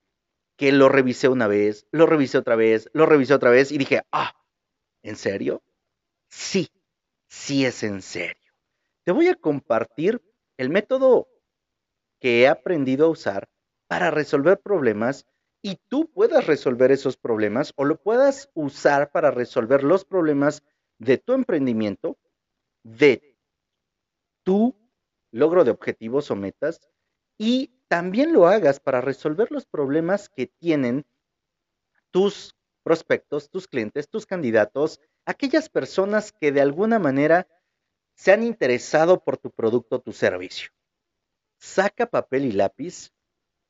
que 0.56 0.72
lo 0.72 0.88
revisé 0.88 1.28
una 1.28 1.48
vez, 1.48 1.86
lo 1.92 2.06
revisé 2.06 2.38
otra 2.38 2.56
vez, 2.56 2.89
lo 2.94 3.06
revisé 3.06 3.34
otra 3.34 3.50
vez 3.50 3.74
y 3.74 3.78
dije, 3.78 4.01
ah, 4.13 4.34
¿en 5.04 5.18
serio? 5.18 5.62
Sí, 6.30 6.70
sí 7.28 7.66
es 7.66 7.84
en 7.84 8.01
serio. 8.01 8.54
Te 9.04 9.12
voy 9.12 9.28
a 9.28 9.36
compartir 9.36 10.22
el 10.56 10.70
método 10.70 11.28
que 12.22 12.44
he 12.44 12.48
aprendido 12.48 13.08
a 13.08 13.10
usar 13.10 13.50
para 13.88 14.10
resolver 14.10 14.58
problemas 14.62 15.25
y 15.62 15.78
tú 15.88 16.10
puedas 16.12 16.48
resolver 16.48 16.92
esos 16.92 17.18
problemas 17.18 17.74
o 17.75 17.86
lo 17.86 18.01
puedas 18.01 18.50
usar 18.54 19.12
para 19.12 19.32
resolver 19.32 19.84
los 19.84 20.06
problemas 20.06 20.63
de 20.98 21.18
tu 21.18 21.34
emprendimiento, 21.34 22.18
de 22.84 23.38
tu 24.44 24.75
logro 25.32 25.63
de 25.63 25.72
objetivos 25.72 26.32
o 26.32 26.36
metas 26.36 26.82
y 27.38 27.74
también 27.88 28.34
lo 28.34 28.48
hagas 28.48 28.80
para 28.80 29.01
resolver 29.01 29.51
los 29.51 29.66
problemas 29.66 30.30
que 30.30 30.48
tienen 30.48 31.06
tus 32.12 32.56
prospectos, 32.84 33.50
tus 33.50 33.68
clientes, 33.68 34.10
tus 34.10 34.25
candidatos, 34.25 35.00
aquellas 35.25 35.70
personas 35.70 36.32
que 36.32 36.51
de 36.51 36.62
alguna 36.62 37.00
manera 37.00 37.48
se 38.16 38.32
han 38.32 38.44
interesado 38.44 39.24
por 39.24 39.38
tu 39.38 39.51
producto 39.51 39.98
o 39.98 40.01
tu 40.01 40.12
servicio. 40.12 40.72
Saca 41.58 42.06
papel 42.06 42.46
y 42.46 42.51
lápiz 42.51 43.12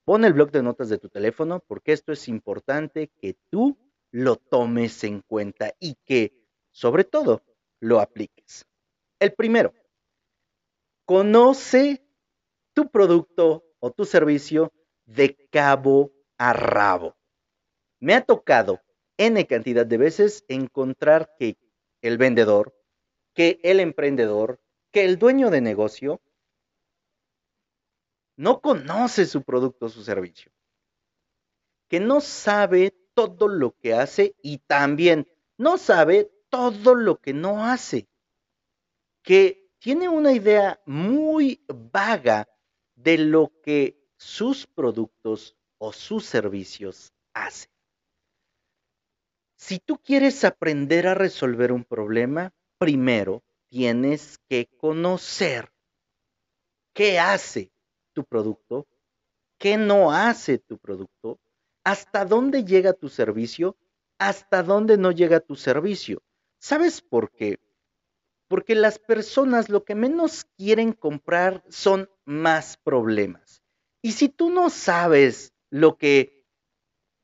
Pon 0.09 0.25
el 0.25 0.33
blog 0.33 0.49
de 0.49 0.63
notas 0.63 0.89
de 0.89 0.97
tu 0.97 1.07
teléfono 1.07 1.59
porque 1.67 1.91
esto 1.91 2.11
es 2.11 2.27
importante 2.29 3.11
que 3.21 3.37
tú 3.51 3.77
lo 4.09 4.37
tomes 4.37 5.03
en 5.03 5.21
cuenta 5.21 5.75
y 5.79 5.99
que, 6.03 6.33
sobre 6.71 7.03
todo, 7.03 7.43
lo 7.79 7.99
apliques. 7.99 8.65
El 9.19 9.33
primero, 9.33 9.71
conoce 11.05 12.03
tu 12.73 12.89
producto 12.89 13.63
o 13.77 13.91
tu 13.91 14.03
servicio 14.03 14.73
de 15.05 15.47
cabo 15.51 16.11
a 16.39 16.53
rabo. 16.53 17.15
Me 17.99 18.15
ha 18.15 18.21
tocado 18.21 18.81
N 19.15 19.45
cantidad 19.45 19.85
de 19.85 19.97
veces 19.99 20.43
encontrar 20.47 21.35
que 21.37 21.59
el 22.01 22.17
vendedor, 22.17 22.75
que 23.35 23.59
el 23.61 23.79
emprendedor, 23.79 24.59
que 24.91 25.05
el 25.05 25.19
dueño 25.19 25.51
de 25.51 25.61
negocio 25.61 26.19
no 28.39 28.61
conoce 28.61 29.25
su 29.25 29.43
producto 29.43 29.87
o 29.87 29.89
su 29.89 30.01
servicio, 30.01 30.49
que 31.89 31.99
no 31.99 32.21
sabe 32.21 32.95
todo 33.13 33.49
lo 33.49 33.75
que 33.77 33.93
hace 33.93 34.33
y 34.41 34.59
también 34.59 35.27
no 35.57 35.77
sabe 35.77 36.31
todo 36.47 36.95
lo 36.95 37.19
que 37.19 37.33
no 37.33 37.65
hace, 37.65 38.07
que 39.23 39.69
tiene 39.77 40.07
una 40.07 40.31
idea 40.31 40.81
muy 40.85 41.65
vaga 41.67 42.47
de 42.95 43.17
lo 43.17 43.51
que 43.61 44.07
sus 44.15 44.65
productos 44.65 45.57
o 45.77 45.91
sus 45.91 46.23
servicios 46.23 47.11
hacen. 47.33 47.69
Si 49.57 49.79
tú 49.79 49.97
quieres 49.97 50.45
aprender 50.45 51.07
a 51.07 51.13
resolver 51.13 51.73
un 51.73 51.83
problema, 51.83 52.53
primero 52.77 53.43
tienes 53.67 54.37
que 54.47 54.69
conocer 54.77 55.73
qué 56.93 57.19
hace 57.19 57.73
tu 58.19 58.25
producto, 58.25 58.85
qué 59.57 59.77
no 59.77 60.11
hace 60.11 60.57
tu 60.57 60.77
producto, 60.77 61.39
hasta 61.85 62.25
dónde 62.25 62.65
llega 62.65 62.91
tu 62.91 63.07
servicio, 63.07 63.77
hasta 64.17 64.61
dónde 64.61 64.97
no 64.97 65.11
llega 65.11 65.39
tu 65.39 65.55
servicio. 65.55 66.21
¿Sabes 66.59 67.01
por 67.01 67.31
qué? 67.31 67.59
Porque 68.49 68.75
las 68.75 68.99
personas 68.99 69.69
lo 69.69 69.85
que 69.85 69.95
menos 69.95 70.45
quieren 70.57 70.91
comprar 70.91 71.63
son 71.69 72.09
más 72.25 72.75
problemas. 72.83 73.63
Y 74.01 74.11
si 74.11 74.27
tú 74.27 74.49
no 74.49 74.69
sabes 74.69 75.53
lo 75.69 75.97
que 75.97 76.45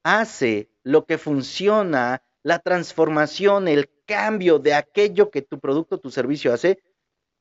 hace, 0.04 0.70
lo 0.84 1.06
que 1.06 1.18
funciona, 1.18 2.24
la 2.42 2.60
transformación, 2.60 3.68
el 3.68 3.90
cambio 4.06 4.60
de 4.60 4.76
aquello 4.76 5.30
que 5.30 5.42
tu 5.42 5.60
producto, 5.60 6.00
tu 6.00 6.10
servicio 6.10 6.54
hace, 6.54 6.80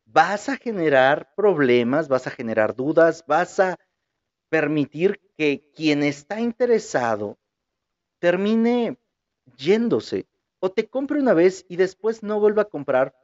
vas 0.05 0.49
a 0.49 0.57
generar 0.57 1.35
problemas, 1.35 2.09
vas 2.09 2.27
a 2.27 2.31
generar 2.31 2.75
dudas, 2.75 3.25
vas 3.27 3.59
a 3.61 3.79
permitir 4.49 5.21
que 5.37 5.73
quien 5.75 6.03
está 6.03 6.41
interesado 6.41 7.39
termine 8.21 8.99
yéndose 9.57 10.27
o 10.61 10.71
te 10.71 10.89
compre 10.89 11.19
una 11.19 11.35
vez 11.35 11.67
y 11.69 11.77
después 11.77 12.23
no 12.23 12.41
vuelva 12.41 12.63
a 12.63 12.69
comprar 12.69 13.15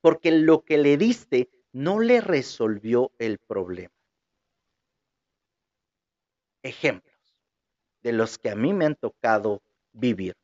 porque 0.00 0.30
lo 0.30 0.64
que 0.64 0.76
le 0.76 0.96
diste 0.96 1.48
no 1.72 2.00
le 2.00 2.20
resolvió 2.20 3.12
el 3.18 3.38
problema. 3.38 3.94
Ejemplos 6.62 7.14
de 8.02 8.12
los 8.12 8.38
que 8.38 8.50
a 8.50 8.54
mí 8.54 8.72
me 8.72 8.84
han 8.84 8.96
tocado 8.96 9.62
vivir. 9.92 10.36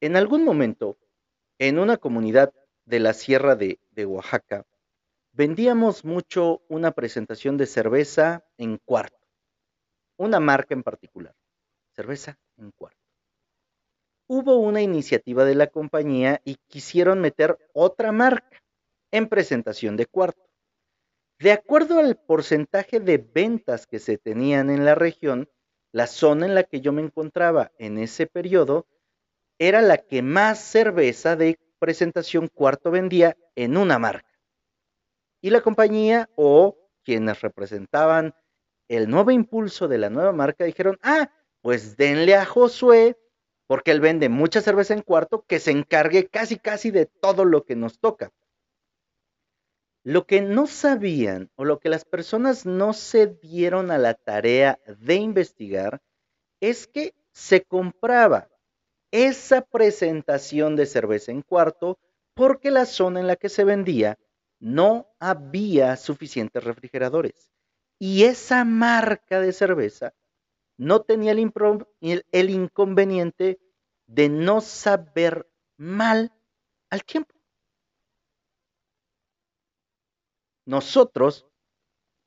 En 0.00 0.16
algún 0.16 0.44
momento, 0.44 0.98
en 1.58 1.78
una 1.78 1.96
comunidad 1.96 2.52
de 2.88 3.00
la 3.00 3.12
Sierra 3.12 3.54
de, 3.54 3.78
Oaxaca, 4.06 4.64
vendíamos 5.32 6.06
mucho 6.06 6.62
una 6.68 6.92
presentación 6.92 7.58
de 7.58 7.66
cerveza 7.66 8.46
en 8.56 8.78
cuarto, 8.78 9.28
una 10.16 10.40
marca 10.40 10.72
en 10.74 10.82
particular, 10.82 11.34
cerveza 11.94 12.38
en 12.56 12.70
cuarto. 12.70 12.98
Hubo 14.26 14.56
una 14.56 14.80
iniciativa 14.80 15.44
de 15.44 15.54
la 15.54 15.66
compañía 15.66 16.40
y 16.44 16.56
quisieron 16.66 17.20
meter 17.20 17.58
otra 17.74 18.10
marca 18.10 18.62
en 19.10 19.28
presentación 19.28 19.96
de 19.98 20.06
cuarto. 20.06 20.48
De 21.38 21.52
acuerdo 21.52 21.98
al 21.98 22.16
porcentaje 22.16 23.00
de 23.00 23.18
ventas 23.18 23.86
que 23.86 23.98
se 23.98 24.16
tenían 24.16 24.70
en 24.70 24.86
la 24.86 24.94
región, 24.94 25.50
la 25.92 26.06
zona 26.06 26.46
en 26.46 26.54
la 26.54 26.64
que 26.64 26.80
yo 26.80 26.92
me 26.92 27.02
encontraba 27.02 27.70
en 27.78 27.98
ese 27.98 28.26
periodo 28.26 28.86
era 29.58 29.82
la 29.82 29.98
que 29.98 30.22
más 30.22 30.58
cerveza 30.58 31.36
de 31.36 31.58
presentación 31.78 32.48
cuarto 32.48 32.90
vendía 32.90 33.36
en 33.54 33.76
una 33.76 33.98
marca. 33.98 34.28
Y 35.40 35.50
la 35.50 35.60
compañía 35.60 36.28
o 36.36 36.76
quienes 37.04 37.40
representaban 37.40 38.34
el 38.88 39.08
nuevo 39.08 39.30
impulso 39.30 39.88
de 39.88 39.98
la 39.98 40.10
nueva 40.10 40.32
marca 40.32 40.64
dijeron, 40.64 40.98
ah, 41.02 41.30
pues 41.60 41.96
denle 41.96 42.34
a 42.34 42.44
Josué, 42.44 43.16
porque 43.66 43.90
él 43.90 44.00
vende 44.00 44.28
mucha 44.28 44.60
cerveza 44.60 44.94
en 44.94 45.02
cuarto, 45.02 45.44
que 45.46 45.60
se 45.60 45.70
encargue 45.70 46.28
casi 46.28 46.58
casi 46.58 46.90
de 46.90 47.06
todo 47.06 47.44
lo 47.44 47.64
que 47.64 47.76
nos 47.76 48.00
toca. 48.00 48.32
Lo 50.04 50.26
que 50.26 50.40
no 50.40 50.66
sabían 50.66 51.50
o 51.56 51.64
lo 51.64 51.80
que 51.80 51.90
las 51.90 52.04
personas 52.04 52.64
no 52.64 52.94
se 52.94 53.26
dieron 53.26 53.90
a 53.90 53.98
la 53.98 54.14
tarea 54.14 54.78
de 54.86 55.16
investigar 55.16 56.00
es 56.60 56.86
que 56.86 57.14
se 57.32 57.62
compraba 57.62 58.48
esa 59.10 59.62
presentación 59.62 60.76
de 60.76 60.86
cerveza 60.86 61.32
en 61.32 61.42
cuarto 61.42 61.98
porque 62.34 62.70
la 62.70 62.86
zona 62.86 63.20
en 63.20 63.26
la 63.26 63.36
que 63.36 63.48
se 63.48 63.64
vendía 63.64 64.18
no 64.60 65.08
había 65.18 65.96
suficientes 65.96 66.62
refrigeradores. 66.62 67.50
Y 67.98 68.24
esa 68.24 68.64
marca 68.64 69.40
de 69.40 69.52
cerveza 69.52 70.14
no 70.76 71.02
tenía 71.02 71.32
el, 71.32 72.24
el, 72.30 72.50
inconveniente 72.50 73.60
de 74.06 74.28
no 74.28 74.60
saber 74.60 75.50
mal 75.76 76.32
al 76.90 77.04
tiempo. 77.04 77.34
Nosotros 80.64 81.48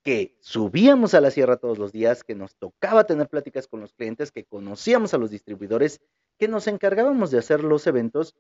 que 0.04 0.36
subíamos 0.42 1.14
a 1.14 1.22
la 1.22 1.32
sierra 1.32 1.58
todos 1.58 1.78
los 1.78 1.92
días, 1.92 2.24
que 2.24 2.36
nos 2.36 2.56
tocaba 2.56 3.06
tener 3.06 3.30
pláticas 3.30 3.68
con 3.68 3.82
los 3.82 3.94
clientes, 3.94 4.32
que 4.32 4.46
conocíamos 4.46 5.14
a 5.14 5.18
los 5.18 5.30
distribuidores, 5.30 6.02
que 6.42 6.48
nos 6.48 6.66
encargábamos 6.66 7.30
de 7.30 7.38
hacer 7.38 7.64
los 7.64 7.86
eventos, 7.86 8.36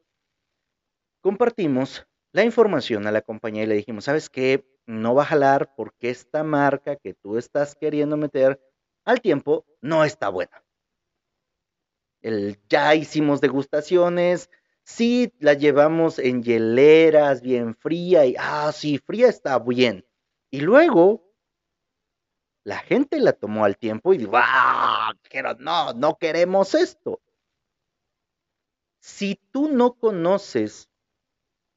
compartimos 1.21 2.07
la 2.31 2.43
información 2.43 3.05
a 3.05 3.11
la 3.11 3.21
compañía 3.21 3.61
y 3.61 3.67
le 3.67 3.75
dijimos, 3.75 4.05
¿sabes 4.05 4.27
qué? 4.27 4.65
No 4.87 5.13
va 5.13 5.21
a 5.21 5.27
jalar 5.27 5.75
porque 5.75 6.09
esta 6.09 6.43
marca 6.43 6.95
que 6.95 7.13
tú 7.13 7.37
estás 7.37 7.75
queriendo 7.75 8.17
meter 8.17 8.59
al 9.05 9.21
tiempo 9.21 9.67
no 9.81 10.03
está 10.03 10.29
buena. 10.29 10.63
El, 12.23 12.57
ya 12.67 12.95
hicimos 12.95 13.39
degustaciones, 13.39 14.49
sí 14.83 15.31
la 15.37 15.53
llevamos 15.53 16.17
en 16.17 16.41
hieleras, 16.41 17.43
bien 17.43 17.75
fría, 17.75 18.25
y 18.25 18.35
ah, 18.39 18.71
sí, 18.73 18.97
fría 18.97 19.27
está 19.27 19.59
bien. 19.59 20.07
Y 20.49 20.61
luego 20.61 21.31
la 22.63 22.79
gente 22.79 23.19
la 23.19 23.33
tomó 23.33 23.63
al 23.63 23.77
tiempo 23.77 24.11
y 24.11 24.17
dijo, 24.17 24.31
ah, 24.37 25.13
no, 25.59 25.93
no 25.93 26.17
queremos 26.17 26.73
esto. 26.73 27.21
Si 29.01 29.39
tú 29.51 29.67
no 29.67 29.93
conoces 29.93 30.87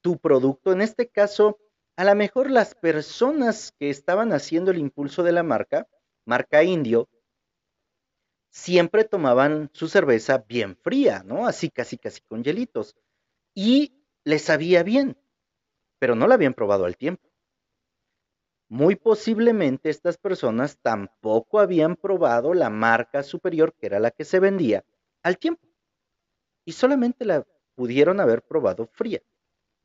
tu 0.01 0.19
producto, 0.19 0.71
en 0.71 0.81
este 0.81 1.09
caso, 1.09 1.57
a 1.97 2.05
lo 2.05 2.13
mejor 2.13 2.51
las 2.51 2.75
personas 2.75 3.73
que 3.79 3.89
estaban 3.89 4.31
haciendo 4.31 4.69
el 4.69 4.77
impulso 4.77 5.23
de 5.23 5.31
la 5.31 5.41
marca, 5.41 5.87
marca 6.23 6.63
indio, 6.63 7.09
siempre 8.51 9.05
tomaban 9.05 9.71
su 9.73 9.87
cerveza 9.87 10.45
bien 10.47 10.77
fría, 10.77 11.23
¿no? 11.25 11.47
Así 11.47 11.71
casi 11.71 11.97
casi 11.97 12.21
con 12.21 12.43
hielitos. 12.43 12.95
Y 13.55 14.05
les 14.23 14.43
sabía 14.43 14.83
bien, 14.83 15.17
pero 15.97 16.13
no 16.13 16.27
la 16.27 16.35
habían 16.35 16.53
probado 16.53 16.85
al 16.85 16.95
tiempo. 16.95 17.27
Muy 18.69 18.95
posiblemente 18.95 19.89
estas 19.89 20.17
personas 20.19 20.77
tampoco 20.79 21.59
habían 21.59 21.95
probado 21.95 22.53
la 22.53 22.69
marca 22.69 23.23
superior, 23.23 23.73
que 23.73 23.87
era 23.87 23.99
la 23.99 24.11
que 24.11 24.25
se 24.25 24.39
vendía, 24.39 24.85
al 25.23 25.39
tiempo. 25.39 25.67
Y 26.65 26.73
solamente 26.73 27.25
la 27.25 27.45
pudieron 27.75 28.19
haber 28.19 28.41
probado 28.41 28.87
fría. 28.87 29.21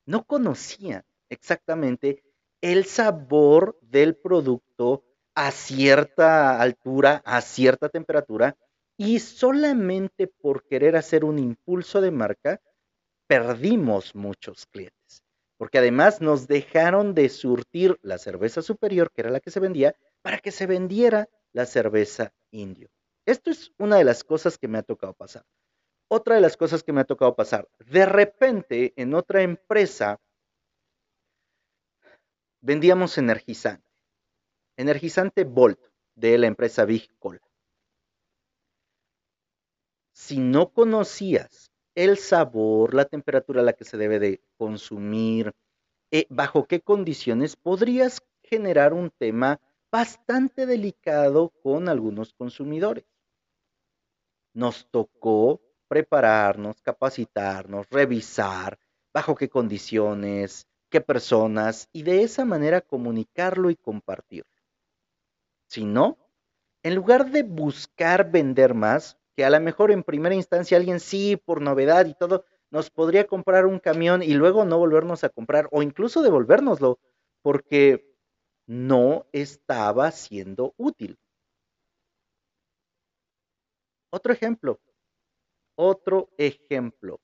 No 0.07 0.25
conocían 0.25 1.05
exactamente 1.29 2.25
el 2.61 2.85
sabor 2.85 3.79
del 3.83 4.16
producto 4.16 5.05
a 5.35 5.51
cierta 5.51 6.61
altura, 6.61 7.23
a 7.25 7.40
cierta 7.40 7.88
temperatura, 7.88 8.57
y 8.97 9.19
solamente 9.21 10.27
por 10.27 10.66
querer 10.66 10.97
hacer 10.97 11.25
un 11.25 11.38
impulso 11.38 12.01
de 12.01 12.11
marca, 12.11 12.61
perdimos 13.27 14.14
muchos 14.14 14.66
clientes 14.66 15.23
porque 15.61 15.77
además 15.77 16.23
nos 16.23 16.49
dejaron 16.49 17.12
de 17.14 17.29
surtir 17.29 17.99
la 18.01 18.16
cerveza 18.16 18.62
superior, 18.62 19.12
que 19.12 19.21
era 19.21 19.31
la 19.31 19.40
que 19.40 19.51
se 19.51 19.61
vendía, 19.61 19.95
para 20.23 20.38
que 20.38 20.53
se 20.53 20.66
vendiera 20.66 21.29
la 21.53 21.66
cerveza 21.66 22.33
indio. 22.51 22.88
Esto 23.27 23.51
es 23.51 23.71
una 23.77 23.97
de 23.97 24.05
las 24.05 24.25
cosas 24.25 24.57
que 24.57 24.69
me 24.69 24.79
ha 24.79 24.83
tocado 24.83 25.12
pasar. 25.12 25.45
Otra 26.12 26.35
de 26.35 26.40
las 26.40 26.57
cosas 26.57 26.83
que 26.83 26.92
me 26.92 27.03
ha 27.03 27.05
tocado 27.05 27.37
pasar, 27.37 27.68
de 27.87 28.05
repente 28.05 28.92
en 28.96 29.14
otra 29.14 29.42
empresa 29.42 30.20
vendíamos 32.61 33.16
energizante, 33.16 33.88
energizante 34.77 35.44
Volt 35.44 35.79
de 36.16 36.37
la 36.37 36.49
empresa 36.49 36.85
Big 36.85 37.16
Cola. 37.20 37.40
Si 40.12 40.40
no 40.40 40.73
conocías 40.73 41.70
el 41.94 42.18
sabor, 42.18 42.92
la 42.92 43.05
temperatura 43.05 43.61
a 43.61 43.64
la 43.64 43.75
que 43.75 43.85
se 43.85 43.96
debe 43.96 44.18
de 44.18 44.42
consumir, 44.57 45.53
eh, 46.11 46.27
bajo 46.29 46.66
qué 46.66 46.81
condiciones 46.81 47.55
podrías 47.55 48.20
generar 48.42 48.94
un 48.94 49.11
tema 49.11 49.61
bastante 49.92 50.66
delicado 50.66 51.51
con 51.62 51.88
algunos 51.88 52.33
consumidores. 52.33 53.05
Nos 54.53 54.90
tocó 54.90 55.61
prepararnos, 55.90 56.81
capacitarnos, 56.83 57.90
revisar 57.90 58.79
bajo 59.12 59.35
qué 59.35 59.48
condiciones, 59.48 60.68
qué 60.88 61.00
personas 61.00 61.88
y 61.92 62.05
de 62.05 62.22
esa 62.22 62.44
manera 62.44 62.81
comunicarlo 62.81 63.70
y 63.70 63.76
compartirlo. 63.76 64.48
Si 65.68 65.85
no, 65.85 66.16
en 66.85 66.94
lugar 66.94 67.33
de 67.33 67.42
buscar 67.42 68.31
vender 68.31 68.72
más, 68.72 69.18
que 69.35 69.44
a 69.44 69.50
lo 69.50 69.59
mejor 69.59 69.90
en 69.90 70.05
primera 70.05 70.37
instancia 70.37 70.76
alguien 70.76 71.00
sí, 71.00 71.37
por 71.37 71.61
novedad 71.61 72.07
y 72.07 72.14
todo, 72.14 72.44
nos 72.70 72.88
podría 72.88 73.26
comprar 73.26 73.66
un 73.66 73.81
camión 73.81 74.22
y 74.22 74.35
luego 74.35 74.64
no 74.64 74.79
volvernos 74.79 75.24
a 75.24 75.29
comprar 75.29 75.68
o 75.72 75.83
incluso 75.83 76.22
devolvérnoslo 76.22 77.00
porque 77.42 78.14
no 78.68 79.26
estaba 79.33 80.12
siendo 80.12 80.72
útil. 80.76 81.18
Otro 84.12 84.33
ejemplo, 84.33 84.79
otro 85.81 86.29
ejemplo. 86.37 87.21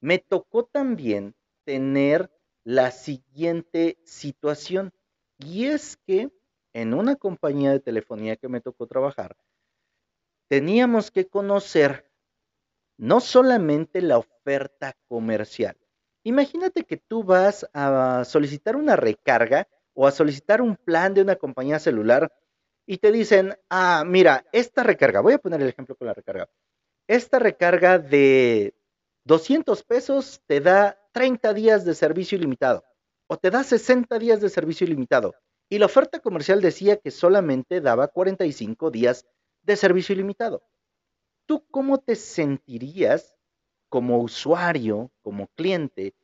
Me 0.00 0.18
tocó 0.18 0.64
también 0.64 1.36
tener 1.64 2.30
la 2.64 2.90
siguiente 2.90 3.98
situación 4.04 4.92
y 5.38 5.66
es 5.66 5.96
que 5.96 6.30
en 6.72 6.92
una 6.92 7.14
compañía 7.14 7.70
de 7.70 7.80
telefonía 7.80 8.36
que 8.36 8.48
me 8.48 8.60
tocó 8.60 8.86
trabajar, 8.86 9.36
teníamos 10.48 11.10
que 11.10 11.28
conocer 11.28 12.10
no 12.96 13.20
solamente 13.20 14.02
la 14.02 14.18
oferta 14.18 14.96
comercial. 15.06 15.76
Imagínate 16.24 16.84
que 16.84 16.96
tú 16.96 17.22
vas 17.22 17.68
a 17.72 18.24
solicitar 18.24 18.74
una 18.74 18.96
recarga 18.96 19.68
o 19.94 20.06
a 20.06 20.10
solicitar 20.10 20.60
un 20.60 20.76
plan 20.76 21.14
de 21.14 21.22
una 21.22 21.36
compañía 21.36 21.78
celular 21.78 22.32
y 22.86 22.98
te 22.98 23.12
dicen, 23.12 23.56
ah, 23.70 24.02
mira, 24.04 24.44
esta 24.50 24.82
recarga, 24.82 25.20
voy 25.20 25.34
a 25.34 25.38
poner 25.38 25.62
el 25.62 25.68
ejemplo 25.68 25.94
con 25.94 26.06
la 26.08 26.14
recarga, 26.14 26.48
esta 27.08 27.38
recarga 27.38 27.98
de 27.98 28.74
200 29.24 29.82
pesos 29.82 30.42
te 30.46 30.60
da 30.60 30.98
30 31.12 31.54
días 31.54 31.84
de 31.84 31.94
servicio 31.94 32.36
ilimitado 32.36 32.84
o 33.26 33.36
te 33.36 33.50
da 33.50 33.64
60 33.64 34.18
días 34.18 34.40
de 34.40 34.48
servicio 34.48 34.86
ilimitado. 34.86 35.34
Y 35.70 35.78
la 35.78 35.86
oferta 35.86 36.20
comercial 36.20 36.60
decía 36.60 36.96
que 36.96 37.10
solamente 37.10 37.80
daba 37.80 38.08
45 38.08 38.90
días 38.90 39.26
de 39.62 39.76
servicio 39.76 40.14
ilimitado. 40.14 40.62
¿Tú 41.46 41.66
cómo 41.70 41.98
te 41.98 42.14
sentirías 42.14 43.36
como 43.88 44.18
usuario, 44.20 45.10
como 45.22 45.48
cliente, 45.48 46.14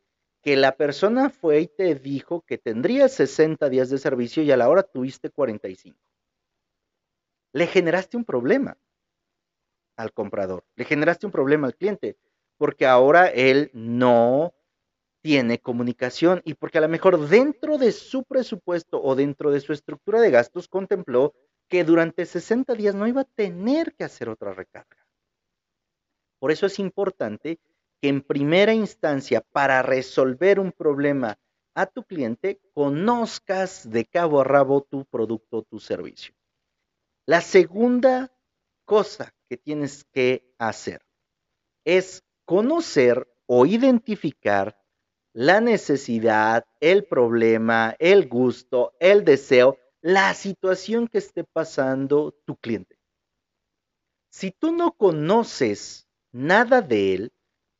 que 0.41 0.55
la 0.55 0.77
persona 0.77 1.31
fue 1.31 1.61
y 1.61 1.67
te 1.67 1.95
dijo 1.95 2.41
que 2.41 2.59
tendría 2.59 3.09
60 3.09 3.67
días 3.69 3.89
de 3.89 3.97
servicio 3.97 4.43
y 4.43 4.51
a 4.51 4.57
la 4.57 4.69
hora 4.69 4.83
tuviste 4.83 5.31
45. 5.31 5.99
Le 7.53 7.65
generaste 7.65 8.17
un 8.17 8.25
problema 8.25 8.77
al 9.97 10.13
comprador, 10.13 10.65
le 10.75 10.85
generaste 10.85 11.25
un 11.25 11.31
problema 11.31 11.67
al 11.67 11.75
cliente, 11.75 12.17
porque 12.57 12.85
ahora 12.85 13.27
él 13.27 13.69
no 13.73 14.53
tiene 15.21 15.59
comunicación 15.59 16.41
y 16.45 16.53
porque 16.53 16.77
a 16.77 16.81
lo 16.81 16.87
mejor 16.87 17.27
dentro 17.27 17.77
de 17.77 17.91
su 17.91 18.23
presupuesto 18.23 19.01
o 19.01 19.15
dentro 19.15 19.51
de 19.51 19.59
su 19.59 19.73
estructura 19.73 20.21
de 20.21 20.31
gastos 20.31 20.67
contempló 20.67 21.33
que 21.67 21.83
durante 21.83 22.25
60 22.25 22.75
días 22.75 22.95
no 22.95 23.07
iba 23.07 23.21
a 23.21 23.29
tener 23.35 23.95
que 23.95 24.03
hacer 24.03 24.29
otra 24.29 24.53
recarga. 24.53 25.05
Por 26.39 26.51
eso 26.51 26.67
es 26.67 26.77
importante 26.79 27.59
que 28.01 28.09
en 28.09 28.21
primera 28.21 28.73
instancia, 28.73 29.41
para 29.41 29.81
resolver 29.81 30.59
un 30.59 30.71
problema 30.71 31.39
a 31.73 31.87
tu 31.87 32.03
cliente, 32.03 32.61
conozcas 32.73 33.89
de 33.89 34.05
cabo 34.05 34.41
a 34.41 34.43
rabo 34.43 34.81
tu 34.81 35.05
producto 35.05 35.63
tu 35.63 35.79
servicio. 35.79 36.33
La 37.25 37.41
segunda 37.41 38.31
cosa 38.85 39.34
que 39.55 39.63
tienes 39.63 40.03
que 40.11 40.53
hacer 40.59 41.01
es 41.85 42.23
conocer 42.43 43.25
o 43.45 43.65
identificar 43.65 44.77
la 45.31 45.61
necesidad, 45.61 46.65
el 46.81 47.05
problema, 47.05 47.95
el 47.99 48.27
gusto, 48.27 48.93
el 48.99 49.23
deseo, 49.23 49.77
la 50.01 50.33
situación 50.33 51.07
que 51.07 51.19
esté 51.19 51.45
pasando 51.45 52.35
tu 52.45 52.57
cliente. 52.57 52.97
Si 54.29 54.51
tú 54.51 54.73
no 54.73 54.91
conoces 54.91 56.09
nada 56.33 56.81
de 56.81 57.13
él, 57.13 57.33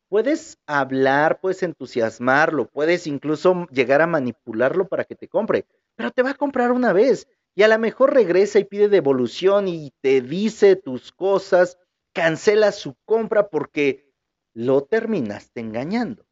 puedes 0.07 0.57
hablar, 0.65 1.41
puedes 1.41 1.61
entusiasmarlo, 1.61 2.69
puedes 2.69 3.05
incluso 3.05 3.67
llegar 3.69 4.01
a 4.01 4.07
manipularlo 4.07 4.87
para 4.87 5.03
que 5.03 5.15
te 5.15 5.27
compre, 5.27 5.65
pero 5.95 6.11
te 6.11 6.23
va 6.23 6.29
a 6.29 6.35
comprar 6.35 6.71
una 6.71 6.93
vez 6.93 7.27
y 7.55 7.63
a 7.63 7.67
lo 7.67 7.79
mejor 7.79 8.13
regresa 8.13 8.59
y 8.59 8.65
pide 8.65 8.89
devolución 8.89 9.67
y 9.67 9.91
te 10.01 10.21
dice 10.21 10.75
tus 10.75 11.11
cosas, 11.11 11.79
cancela 12.13 12.71
su 12.71 12.95
compra 13.05 13.49
porque 13.49 14.13
lo 14.53 14.83
terminaste 14.83 15.61
engañando. 15.61 16.25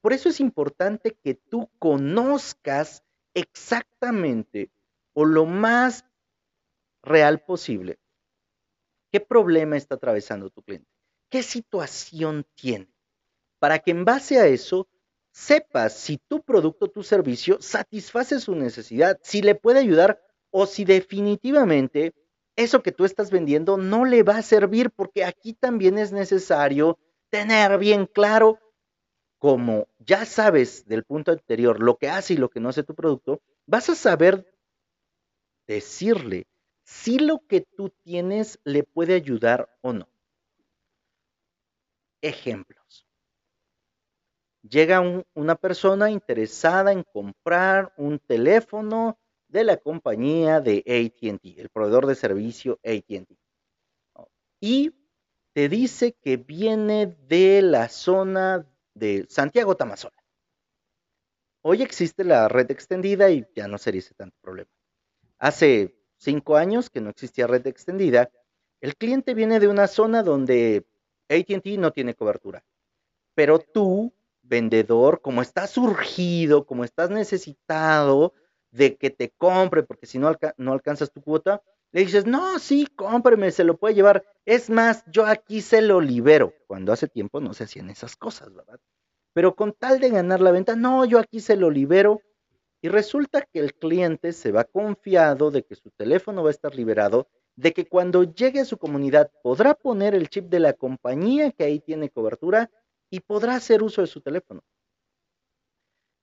Por 0.00 0.12
eso 0.12 0.28
es 0.28 0.40
importante 0.40 1.18
que 1.22 1.34
tú 1.34 1.70
conozcas 1.78 3.04
exactamente 3.34 4.70
o 5.12 5.24
lo 5.24 5.44
más 5.44 6.04
real 7.02 7.44
posible 7.44 7.98
qué 9.10 9.20
problema 9.20 9.76
está 9.76 9.96
atravesando 9.96 10.50
tu 10.50 10.62
cliente, 10.62 10.88
qué 11.28 11.42
situación 11.42 12.46
tiene, 12.54 12.88
para 13.58 13.80
que 13.80 13.90
en 13.90 14.04
base 14.04 14.38
a 14.38 14.46
eso 14.46 14.88
sepas 15.32 15.94
si 15.94 16.18
tu 16.18 16.42
producto, 16.42 16.88
tu 16.88 17.02
servicio 17.02 17.60
satisface 17.60 18.40
su 18.40 18.54
necesidad, 18.54 19.18
si 19.22 19.42
le 19.42 19.54
puede 19.54 19.80
ayudar 19.80 20.20
o 20.50 20.66
si 20.66 20.84
definitivamente 20.84 22.14
eso 22.56 22.82
que 22.82 22.92
tú 22.92 23.04
estás 23.04 23.30
vendiendo 23.30 23.76
no 23.76 24.04
le 24.04 24.22
va 24.22 24.38
a 24.38 24.42
servir, 24.42 24.90
porque 24.90 25.24
aquí 25.24 25.54
también 25.54 25.98
es 25.98 26.12
necesario 26.12 26.98
tener 27.30 27.78
bien 27.78 28.06
claro 28.06 28.58
como 29.38 29.88
ya 29.98 30.26
sabes 30.26 30.86
del 30.86 31.04
punto 31.04 31.32
anterior 31.32 31.80
lo 31.80 31.96
que 31.96 32.10
hace 32.10 32.34
y 32.34 32.36
lo 32.36 32.50
que 32.50 32.60
no 32.60 32.68
hace 32.68 32.82
tu 32.82 32.94
producto, 32.94 33.40
vas 33.66 33.88
a 33.88 33.94
saber 33.94 34.54
decirle 35.66 36.46
si 36.84 37.18
lo 37.18 37.38
que 37.46 37.62
tú 37.62 37.88
tienes 38.02 38.60
le 38.64 38.82
puede 38.82 39.14
ayudar 39.14 39.74
o 39.80 39.94
no. 39.94 40.08
Ejemplos. 42.20 43.06
Llega 44.62 45.00
una 45.32 45.54
persona 45.54 46.10
interesada 46.10 46.92
en 46.92 47.02
comprar 47.02 47.94
un 47.96 48.18
teléfono 48.18 49.18
de 49.50 49.64
la 49.64 49.76
compañía 49.76 50.60
de 50.60 50.78
ATT, 50.86 51.58
el 51.58 51.68
proveedor 51.70 52.06
de 52.06 52.14
servicio 52.14 52.78
ATT. 52.84 53.36
Y 54.60 54.92
te 55.52 55.68
dice 55.68 56.16
que 56.20 56.36
viene 56.36 57.06
de 57.28 57.62
la 57.62 57.88
zona 57.88 58.66
de 58.94 59.26
Santiago 59.28 59.76
Tamazola. 59.76 60.14
Hoy 61.62 61.82
existe 61.82 62.24
la 62.24 62.48
red 62.48 62.70
extendida 62.70 63.30
y 63.30 63.44
ya 63.54 63.68
no 63.68 63.76
sería 63.78 63.98
ese 63.98 64.14
tanto 64.14 64.36
problema. 64.40 64.70
Hace 65.38 65.96
cinco 66.16 66.56
años 66.56 66.88
que 66.88 67.00
no 67.00 67.10
existía 67.10 67.46
red 67.46 67.66
extendida, 67.66 68.30
el 68.80 68.96
cliente 68.96 69.34
viene 69.34 69.60
de 69.60 69.68
una 69.68 69.88
zona 69.88 70.22
donde 70.22 70.86
ATT 71.28 71.66
no 71.78 71.92
tiene 71.92 72.14
cobertura. 72.14 72.64
Pero 73.34 73.58
tú, 73.58 74.14
vendedor, 74.42 75.20
como 75.20 75.42
estás 75.42 75.70
surgido, 75.70 76.66
como 76.66 76.84
estás 76.84 77.10
necesitado 77.10 78.34
de 78.70 78.96
que 78.96 79.10
te 79.10 79.30
compre, 79.30 79.82
porque 79.82 80.06
si 80.06 80.18
no, 80.18 80.36
no 80.56 80.72
alcanzas 80.72 81.12
tu 81.12 81.22
cuota, 81.22 81.62
le 81.92 82.02
dices, 82.02 82.26
no, 82.26 82.58
sí, 82.58 82.86
cómpreme, 82.94 83.50
se 83.50 83.64
lo 83.64 83.76
puede 83.76 83.94
llevar. 83.94 84.24
Es 84.44 84.70
más, 84.70 85.04
yo 85.06 85.26
aquí 85.26 85.60
se 85.60 85.82
lo 85.82 86.00
libero. 86.00 86.54
Cuando 86.68 86.92
hace 86.92 87.08
tiempo 87.08 87.40
no 87.40 87.52
se 87.52 87.64
hacían 87.64 87.90
esas 87.90 88.16
cosas, 88.16 88.54
¿verdad? 88.54 88.78
Pero 89.32 89.56
con 89.56 89.72
tal 89.72 89.98
de 89.98 90.10
ganar 90.10 90.40
la 90.40 90.52
venta, 90.52 90.76
no, 90.76 91.04
yo 91.04 91.18
aquí 91.18 91.40
se 91.40 91.56
lo 91.56 91.70
libero. 91.70 92.20
Y 92.80 92.88
resulta 92.88 93.42
que 93.42 93.58
el 93.58 93.74
cliente 93.74 94.32
se 94.32 94.52
va 94.52 94.64
confiado 94.64 95.50
de 95.50 95.64
que 95.64 95.74
su 95.74 95.90
teléfono 95.90 96.42
va 96.42 96.48
a 96.48 96.52
estar 96.52 96.74
liberado, 96.74 97.28
de 97.56 97.72
que 97.72 97.86
cuando 97.86 98.22
llegue 98.22 98.60
a 98.60 98.64
su 98.64 98.78
comunidad 98.78 99.30
podrá 99.42 99.74
poner 99.74 100.14
el 100.14 100.30
chip 100.30 100.46
de 100.46 100.60
la 100.60 100.72
compañía 100.72 101.50
que 101.52 101.64
ahí 101.64 101.80
tiene 101.80 102.08
cobertura 102.08 102.70
y 103.10 103.20
podrá 103.20 103.56
hacer 103.56 103.82
uso 103.82 104.00
de 104.00 104.06
su 104.06 104.20
teléfono. 104.20 104.62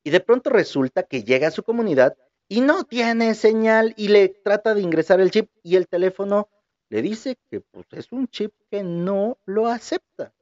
Y 0.03 0.09
de 0.09 0.21
pronto 0.21 0.49
resulta 0.49 1.03
que 1.03 1.23
llega 1.23 1.49
a 1.49 1.51
su 1.51 1.63
comunidad 1.63 2.17
y 2.49 2.61
no 2.61 2.83
tiene 2.85 3.35
señal 3.35 3.93
y 3.97 4.07
le 4.07 4.29
trata 4.29 4.73
de 4.73 4.81
ingresar 4.81 5.19
el 5.19 5.31
chip 5.31 5.49
y 5.63 5.75
el 5.75 5.87
teléfono 5.87 6.49
le 6.89 7.01
dice 7.01 7.37
que 7.49 7.61
pues, 7.61 7.85
es 7.91 8.11
un 8.11 8.27
chip 8.27 8.53
que 8.71 8.83
no 8.83 9.37
lo 9.45 9.67
acepta. 9.67 10.33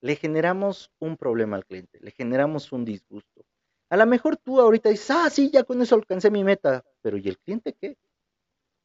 Le 0.00 0.16
generamos 0.16 0.90
un 1.00 1.16
problema 1.16 1.56
al 1.56 1.66
cliente, 1.66 1.98
le 2.00 2.12
generamos 2.12 2.72
un 2.72 2.84
disgusto. 2.84 3.44
A 3.90 3.96
lo 3.96 4.06
mejor 4.06 4.36
tú 4.36 4.60
ahorita 4.60 4.88
dices, 4.88 5.10
ah, 5.10 5.28
sí, 5.28 5.50
ya 5.50 5.64
con 5.64 5.82
eso 5.82 5.96
alcancé 5.96 6.30
mi 6.30 6.44
meta, 6.44 6.84
pero 7.02 7.18
¿y 7.18 7.28
el 7.28 7.38
cliente 7.38 7.74
qué? 7.74 7.98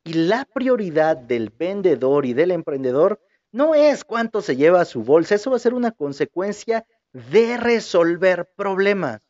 Y 0.03 0.13
la 0.13 0.45
prioridad 0.45 1.15
del 1.15 1.51
vendedor 1.51 2.25
y 2.25 2.33
del 2.33 2.51
emprendedor 2.51 3.21
no 3.51 3.75
es 3.75 4.03
cuánto 4.03 4.41
se 4.41 4.55
lleva 4.55 4.81
a 4.81 4.85
su 4.85 5.03
bolsa, 5.03 5.35
eso 5.35 5.51
va 5.51 5.57
a 5.57 5.59
ser 5.59 5.75
una 5.75 5.91
consecuencia 5.91 6.85
de 7.13 7.57
resolver 7.57 8.51
problemas. 8.55 9.21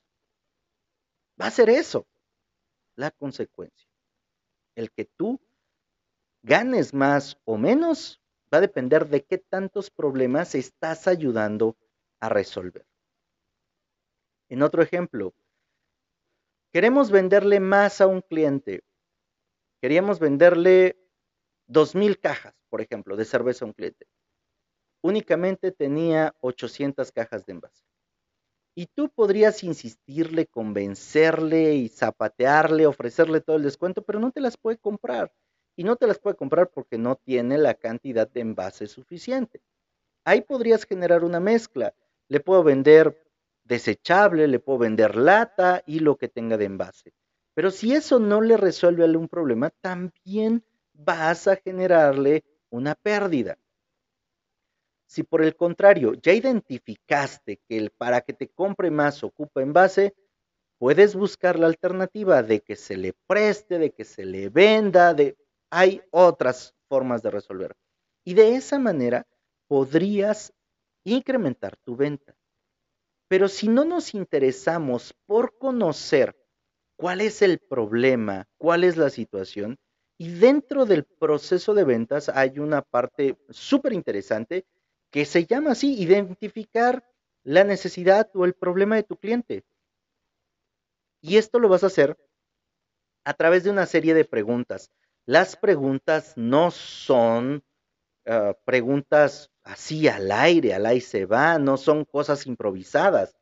Va 1.40 1.48
a 1.48 1.52
ser 1.52 1.70
eso 1.70 2.08
la 2.96 3.12
consecuencia. 3.12 3.88
El 4.76 4.92
que 4.92 5.06
tú 5.06 5.40
ganes 6.44 6.94
más 6.94 7.40
o 7.46 7.58
menos 7.58 8.22
va 8.54 8.60
a 8.60 8.62
depender 8.62 9.08
de 9.08 9.24
qué 9.24 9.38
tantos 9.38 9.90
problemas 9.90 10.56
estás 10.56 11.08
ayudando 11.08 11.78
a 12.20 12.30
resolver. 12.30 12.86
En 14.50 14.62
otro 14.62 14.84
ejemplo, 14.84 15.34
queremos 16.72 17.10
venderle 17.10 17.60
más 17.60 18.02
a 18.02 18.08
un 18.08 18.22
cliente. 18.22 18.84
Queríamos 19.82 20.20
venderle 20.20 20.98
dos 21.68 21.96
mil 21.96 22.20
cajas, 22.20 22.54
por 22.70 22.82
ejemplo, 22.82 23.16
de 23.16 23.26
cerveza 23.26 23.66
a 23.66 23.68
un 23.68 23.74
cliente. 23.74 24.08
Únicamente 25.02 25.72
tenía 25.72 26.36
800 26.42 27.12
cajas 27.12 27.46
de 27.46 27.54
envase. 27.54 27.84
Y 28.76 28.88
tú 28.88 29.10
podrías 29.10 29.64
insistirle, 29.64 30.48
convencerle 30.48 31.76
y 31.76 31.88
zapatearle, 31.88 32.86
ofrecerle 32.86 33.40
todo 33.40 33.56
el 33.56 33.64
descuento, 33.64 34.02
pero 34.02 34.20
no 34.20 34.32
te 34.32 34.42
las 34.42 34.58
puede 34.58 34.78
comprar. 34.78 35.34
Y 35.78 35.86
no 35.86 35.96
te 35.96 36.08
las 36.08 36.20
puede 36.20 36.36
comprar 36.36 36.70
porque 36.70 36.98
no 36.98 37.16
tiene 37.16 37.58
la 37.58 37.74
cantidad 37.74 38.30
de 38.30 38.42
envase 38.42 38.88
suficiente. 38.88 39.62
Ahí 40.26 40.42
podrías 40.42 40.86
generar 40.86 41.24
una 41.24 41.40
mezcla. 41.40 41.94
Le 42.28 42.42
puedo 42.42 42.64
vender 42.64 43.26
desechable, 43.64 44.48
le 44.48 44.60
puedo 44.60 44.80
vender 44.80 45.16
lata 45.16 45.82
y 45.86 46.00
lo 46.00 46.18
que 46.18 46.28
tenga 46.28 46.58
de 46.58 46.66
envase. 46.66 47.14
Pero 47.54 47.72
si 47.72 47.94
eso 47.94 48.20
no 48.20 48.42
le 48.42 48.58
resuelve 48.58 49.06
algún 49.06 49.30
problema, 49.30 49.70
también 49.82 50.64
vas 50.94 51.48
a 51.48 51.56
generarle 51.56 52.44
una 52.70 52.96
pérdida. 52.96 53.58
Si 55.08 55.24
por 55.24 55.44
el 55.44 55.56
contrario 55.56 56.14
ya 56.14 56.34
identificaste 56.34 57.60
que 57.68 57.78
el 57.78 57.92
para 57.92 58.22
que 58.22 58.34
te 58.34 58.50
compre 58.50 58.92
más 58.92 59.24
ocupa 59.24 59.62
envase, 59.62 60.16
puedes 60.78 61.16
buscar 61.16 61.58
la 61.60 61.68
alternativa 61.68 62.44
de 62.44 62.62
que 62.62 62.76
se 62.76 62.98
le 62.98 63.14
preste, 63.28 63.78
de 63.78 63.92
que 63.92 64.04
se 64.04 64.26
le 64.26 64.50
venda, 64.50 65.14
de 65.14 65.38
hay 65.70 66.02
otras 66.12 66.76
formas 66.88 67.22
de 67.22 67.32
resolver. 67.32 67.76
Y 68.24 68.34
de 68.34 68.56
esa 68.56 68.80
manera 68.80 69.28
podrías 69.68 70.54
incrementar 71.04 71.76
tu 71.78 71.96
venta. 71.96 72.36
Pero 73.28 73.48
si 73.48 73.68
no 73.68 73.86
nos 73.86 74.14
interesamos 74.14 75.14
por 75.26 75.58
conocer 75.58 76.36
cuál 76.96 77.22
es 77.22 77.42
el 77.42 77.60
problema, 77.60 78.48
cuál 78.58 78.84
es 78.84 78.98
la 78.98 79.10
situación, 79.10 79.78
y 80.18 80.30
dentro 80.30 80.86
del 80.86 81.04
proceso 81.04 81.74
de 81.74 81.84
ventas 81.84 82.30
hay 82.30 82.60
una 82.60 82.82
parte 82.82 83.38
súper 83.50 83.94
interesante 83.94 84.66
que 85.16 85.24
se 85.24 85.46
llama 85.46 85.72
así, 85.72 85.98
identificar 85.98 87.10
la 87.46 87.64
necesidad 87.64 88.30
o 88.34 88.44
el 88.44 88.54
problema 88.54 88.98
de 88.98 89.04
tu 89.04 89.16
cliente. 89.16 89.64
Y 91.22 91.38
esto 91.38 91.58
lo 91.58 91.70
vas 91.70 91.86
a 91.86 91.88
hacer 91.88 92.18
a 93.24 93.34
través 93.34 93.64
de 93.64 93.70
una 93.70 93.86
serie 93.86 94.14
de 94.14 94.26
preguntas. 94.26 94.92
Las 95.26 95.56
preguntas 95.56 96.34
no 96.36 96.70
son 96.70 97.64
uh, 98.26 98.56
preguntas 98.66 99.50
así 99.64 100.10
al 100.10 100.30
aire, 100.34 100.74
al 100.74 100.86
aire 100.86 101.00
se 101.00 101.26
va, 101.26 101.60
no 101.60 101.78
son 101.78 102.04
cosas 102.04 102.46
improvisadas. 102.46 103.38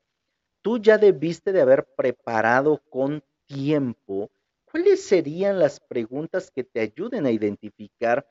Tú 0.61 0.77
ya 0.77 0.99
debiste 0.99 1.53
de 1.53 1.61
haber 1.61 1.87
preparado 1.95 2.83
con 2.87 3.23
tiempo 3.47 4.29
cuáles 4.65 5.03
serían 5.03 5.57
las 5.57 5.79
preguntas 5.79 6.51
que 6.51 6.63
te 6.63 6.81
ayuden 6.81 7.25
a 7.25 7.31
identificar 7.31 8.27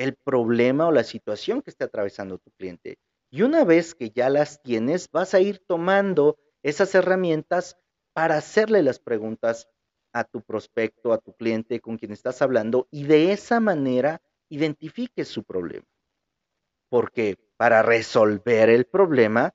el 0.00 0.14
problema 0.16 0.86
o 0.86 0.92
la 0.92 1.04
situación 1.04 1.60
que 1.60 1.68
está 1.68 1.84
atravesando 1.84 2.38
tu 2.38 2.50
cliente. 2.52 2.98
Y 3.30 3.42
una 3.42 3.64
vez 3.64 3.94
que 3.94 4.08
ya 4.08 4.30
las 4.30 4.62
tienes, 4.62 5.10
vas 5.10 5.34
a 5.34 5.40
ir 5.40 5.58
tomando 5.58 6.38
esas 6.62 6.94
herramientas 6.94 7.76
para 8.14 8.38
hacerle 8.38 8.82
las 8.82 8.98
preguntas 8.98 9.68
a 10.14 10.24
tu 10.24 10.40
prospecto, 10.40 11.12
a 11.12 11.18
tu 11.18 11.34
cliente 11.34 11.80
con 11.80 11.98
quien 11.98 12.12
estás 12.12 12.40
hablando 12.40 12.88
y 12.90 13.04
de 13.04 13.32
esa 13.32 13.60
manera 13.60 14.22
identifiques 14.48 15.28
su 15.28 15.44
problema. 15.44 15.86
Porque 16.88 17.36
para 17.58 17.82
resolver 17.82 18.70
el 18.70 18.86
problema 18.86 19.54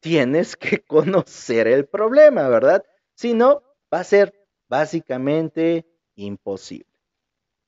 tienes 0.00 0.56
que 0.56 0.82
conocer 0.86 1.68
el 1.68 1.86
problema, 1.86 2.48
¿verdad? 2.48 2.82
Si 3.14 3.34
no, 3.34 3.62
va 3.92 4.00
a 4.00 4.04
ser 4.04 4.48
básicamente 4.70 5.86
imposible. 6.14 6.91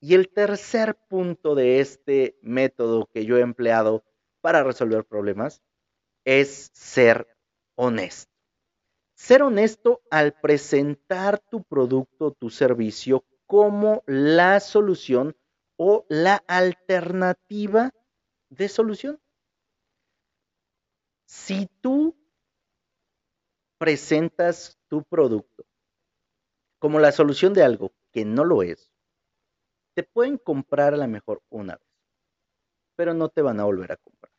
Y 0.04 0.12
el 0.12 0.28
tercer 0.28 0.96
punto 1.08 1.54
de 1.54 1.80
este 1.80 2.38
método 2.42 3.08
que 3.10 3.24
yo 3.24 3.38
he 3.38 3.40
empleado 3.40 4.04
para 4.42 4.62
resolver 4.62 5.06
problemas 5.06 5.62
es 6.26 6.70
ser 6.74 7.26
honesto. 7.74 8.30
Ser 9.14 9.42
honesto 9.42 10.02
al 10.10 10.38
presentar 10.38 11.38
tu 11.38 11.62
producto, 11.62 12.32
tu 12.32 12.50
servicio 12.50 13.24
como 13.46 14.02
la 14.04 14.60
solución 14.60 15.38
o 15.78 16.04
la 16.10 16.36
alternativa 16.48 17.90
de 18.50 18.68
solución. 18.68 19.18
Si 21.24 21.66
tú 21.80 22.14
presentas 23.78 24.78
tu 24.88 25.02
producto 25.02 25.64
como 26.78 27.00
la 27.00 27.10
solución 27.10 27.54
de 27.54 27.62
algo 27.62 27.94
que 28.12 28.26
no 28.26 28.44
lo 28.44 28.62
es, 28.62 28.93
te 29.94 30.02
pueden 30.02 30.38
comprar 30.38 30.94
a 30.94 30.96
lo 30.96 31.08
mejor 31.08 31.42
una 31.48 31.76
vez, 31.76 31.88
pero 32.96 33.14
no 33.14 33.28
te 33.28 33.42
van 33.42 33.60
a 33.60 33.64
volver 33.64 33.92
a 33.92 33.96
comprar. 33.96 34.32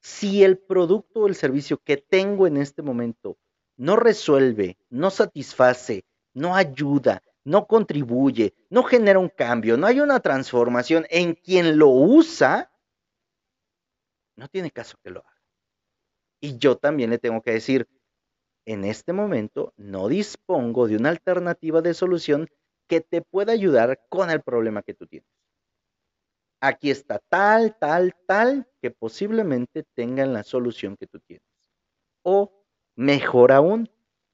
Si 0.00 0.42
el 0.42 0.58
producto 0.58 1.20
o 1.20 1.28
el 1.28 1.34
servicio 1.34 1.78
que 1.78 1.96
tengo 1.96 2.46
en 2.46 2.56
este 2.56 2.82
momento 2.82 3.38
no 3.76 3.96
resuelve, 3.96 4.78
no 4.90 5.10
satisface, 5.10 6.04
no 6.34 6.56
ayuda, 6.56 7.22
no 7.44 7.66
contribuye, 7.66 8.54
no 8.70 8.82
genera 8.82 9.18
un 9.18 9.28
cambio, 9.28 9.76
no 9.76 9.86
hay 9.86 10.00
una 10.00 10.20
transformación 10.20 11.06
en 11.10 11.34
quien 11.34 11.78
lo 11.78 11.88
usa, 11.88 12.72
no 14.36 14.48
tiene 14.48 14.70
caso 14.70 14.96
que 15.02 15.10
lo 15.10 15.20
haga. 15.20 15.42
Y 16.40 16.58
yo 16.58 16.76
también 16.76 17.10
le 17.10 17.18
tengo 17.18 17.42
que 17.42 17.52
decir, 17.52 17.88
en 18.64 18.84
este 18.84 19.12
momento 19.12 19.72
no 19.76 20.08
dispongo 20.08 20.88
de 20.88 20.96
una 20.96 21.10
alternativa 21.10 21.82
de 21.82 21.94
solución 21.94 22.48
que 22.88 23.00
te 23.00 23.22
pueda 23.22 23.52
ayudar 23.52 24.00
con 24.08 24.30
el 24.30 24.42
problema 24.42 24.82
que 24.82 24.94
tú 24.94 25.06
tienes. 25.06 25.28
Aquí 26.60 26.90
está 26.90 27.18
tal, 27.28 27.76
tal, 27.78 28.14
tal, 28.26 28.68
que 28.80 28.90
posiblemente 28.90 29.84
tengan 29.94 30.32
la 30.32 30.44
solución 30.44 30.96
que 30.96 31.06
tú 31.06 31.18
tienes. 31.20 31.46
O 32.22 32.62
Mejor 32.94 33.52
aún, 33.52 33.90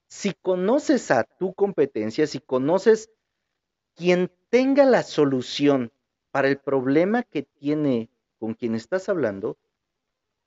si 0.09 0.33
conoces 0.35 1.11
a 1.11 1.25
tu 1.25 1.55
competencia, 1.55 2.27
si 2.27 2.41
conoces 2.41 3.11
quien 3.95 4.33
tenga 4.51 4.85
la 4.85 5.03
solución 5.03 5.93
para 6.31 6.49
el 6.49 6.59
problema 6.59 7.23
que 7.23 7.43
tiene 7.43 8.11
con 8.39 8.55
quien 8.55 8.75
estás 8.75 9.09
hablando, 9.09 9.59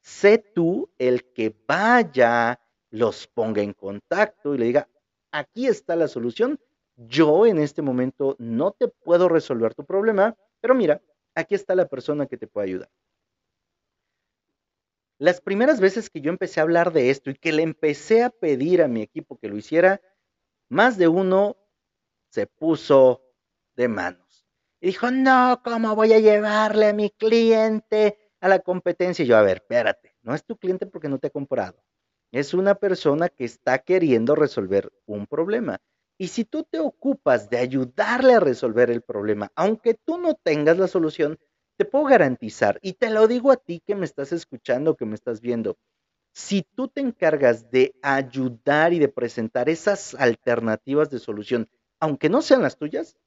sé 0.01 0.39
tú 0.39 0.89
el 0.97 1.31
que 1.31 1.55
vaya, 1.67 2.59
los 2.89 3.27
ponga 3.27 3.61
en 3.61 3.73
contacto 3.73 4.55
y 4.55 4.57
le 4.57 4.65
diga, 4.65 4.89
aquí 5.31 5.67
está 5.67 5.95
la 5.95 6.07
solución, 6.07 6.59
yo 6.95 7.45
en 7.45 7.57
este 7.59 7.81
momento 7.81 8.35
no 8.39 8.71
te 8.71 8.87
puedo 8.87 9.29
resolver 9.29 9.73
tu 9.73 9.85
problema, 9.85 10.35
pero 10.59 10.75
mira, 10.75 11.01
aquí 11.35 11.55
está 11.55 11.75
la 11.75 11.87
persona 11.87 12.27
que 12.27 12.37
te 12.37 12.47
puede 12.47 12.67
ayudar. 12.67 12.89
Las 15.17 15.39
primeras 15.39 15.79
veces 15.79 16.09
que 16.09 16.21
yo 16.21 16.31
empecé 16.31 16.59
a 16.59 16.63
hablar 16.63 16.91
de 16.93 17.11
esto 17.11 17.29
y 17.29 17.35
que 17.35 17.51
le 17.51 17.61
empecé 17.61 18.23
a 18.23 18.31
pedir 18.31 18.81
a 18.81 18.87
mi 18.87 19.03
equipo 19.03 19.37
que 19.37 19.49
lo 19.49 19.57
hiciera, 19.57 20.01
más 20.67 20.97
de 20.97 21.07
uno 21.07 21.57
se 22.31 22.47
puso 22.47 23.21
de 23.75 23.87
manos. 23.87 24.47
Y 24.79 24.87
dijo, 24.87 25.11
no, 25.11 25.61
¿cómo 25.63 25.95
voy 25.95 26.13
a 26.13 26.19
llevarle 26.19 26.87
a 26.87 26.93
mi 26.93 27.11
cliente 27.11 28.17
a 28.39 28.47
la 28.47 28.59
competencia? 28.59 29.23
Y 29.23 29.27
yo, 29.27 29.37
a 29.37 29.43
ver, 29.43 29.57
espérate, 29.57 30.15
no 30.23 30.33
es 30.33 30.43
tu 30.43 30.57
cliente 30.57 30.87
porque 30.87 31.07
no 31.07 31.19
te 31.19 31.27
ha 31.27 31.31
comprado. 31.31 31.83
Es 32.31 32.55
una 32.55 32.75
persona 32.75 33.29
que 33.29 33.45
está 33.45 33.77
queriendo 33.79 34.33
resolver 34.33 34.91
un 35.05 35.27
problema. 35.27 35.79
Y 36.21 36.27
si 36.27 36.45
tú 36.45 36.63
te 36.69 36.77
ocupas 36.77 37.49
de 37.49 37.57
ayudarle 37.57 38.35
a 38.35 38.39
resolver 38.39 38.91
el 38.91 39.01
problema, 39.01 39.51
aunque 39.55 39.95
tú 39.95 40.19
no 40.19 40.35
tengas 40.35 40.77
la 40.77 40.87
solución, 40.87 41.39
te 41.77 41.85
puedo 41.85 42.05
garantizar, 42.05 42.77
y 42.83 42.93
te 42.93 43.09
lo 43.09 43.27
digo 43.27 43.51
a 43.51 43.57
ti 43.57 43.81
que 43.83 43.95
me 43.95 44.05
estás 44.05 44.31
escuchando, 44.31 44.95
que 44.95 45.07
me 45.07 45.15
estás 45.15 45.41
viendo, 45.41 45.79
si 46.31 46.61
tú 46.61 46.89
te 46.89 47.01
encargas 47.01 47.71
de 47.71 47.95
ayudar 48.03 48.93
y 48.93 48.99
de 48.99 49.07
presentar 49.07 49.67
esas 49.67 50.13
alternativas 50.13 51.09
de 51.09 51.17
solución, 51.17 51.67
aunque 51.99 52.29
no 52.29 52.43
sean 52.43 52.61
las 52.61 52.77
tuyas, 52.77 53.17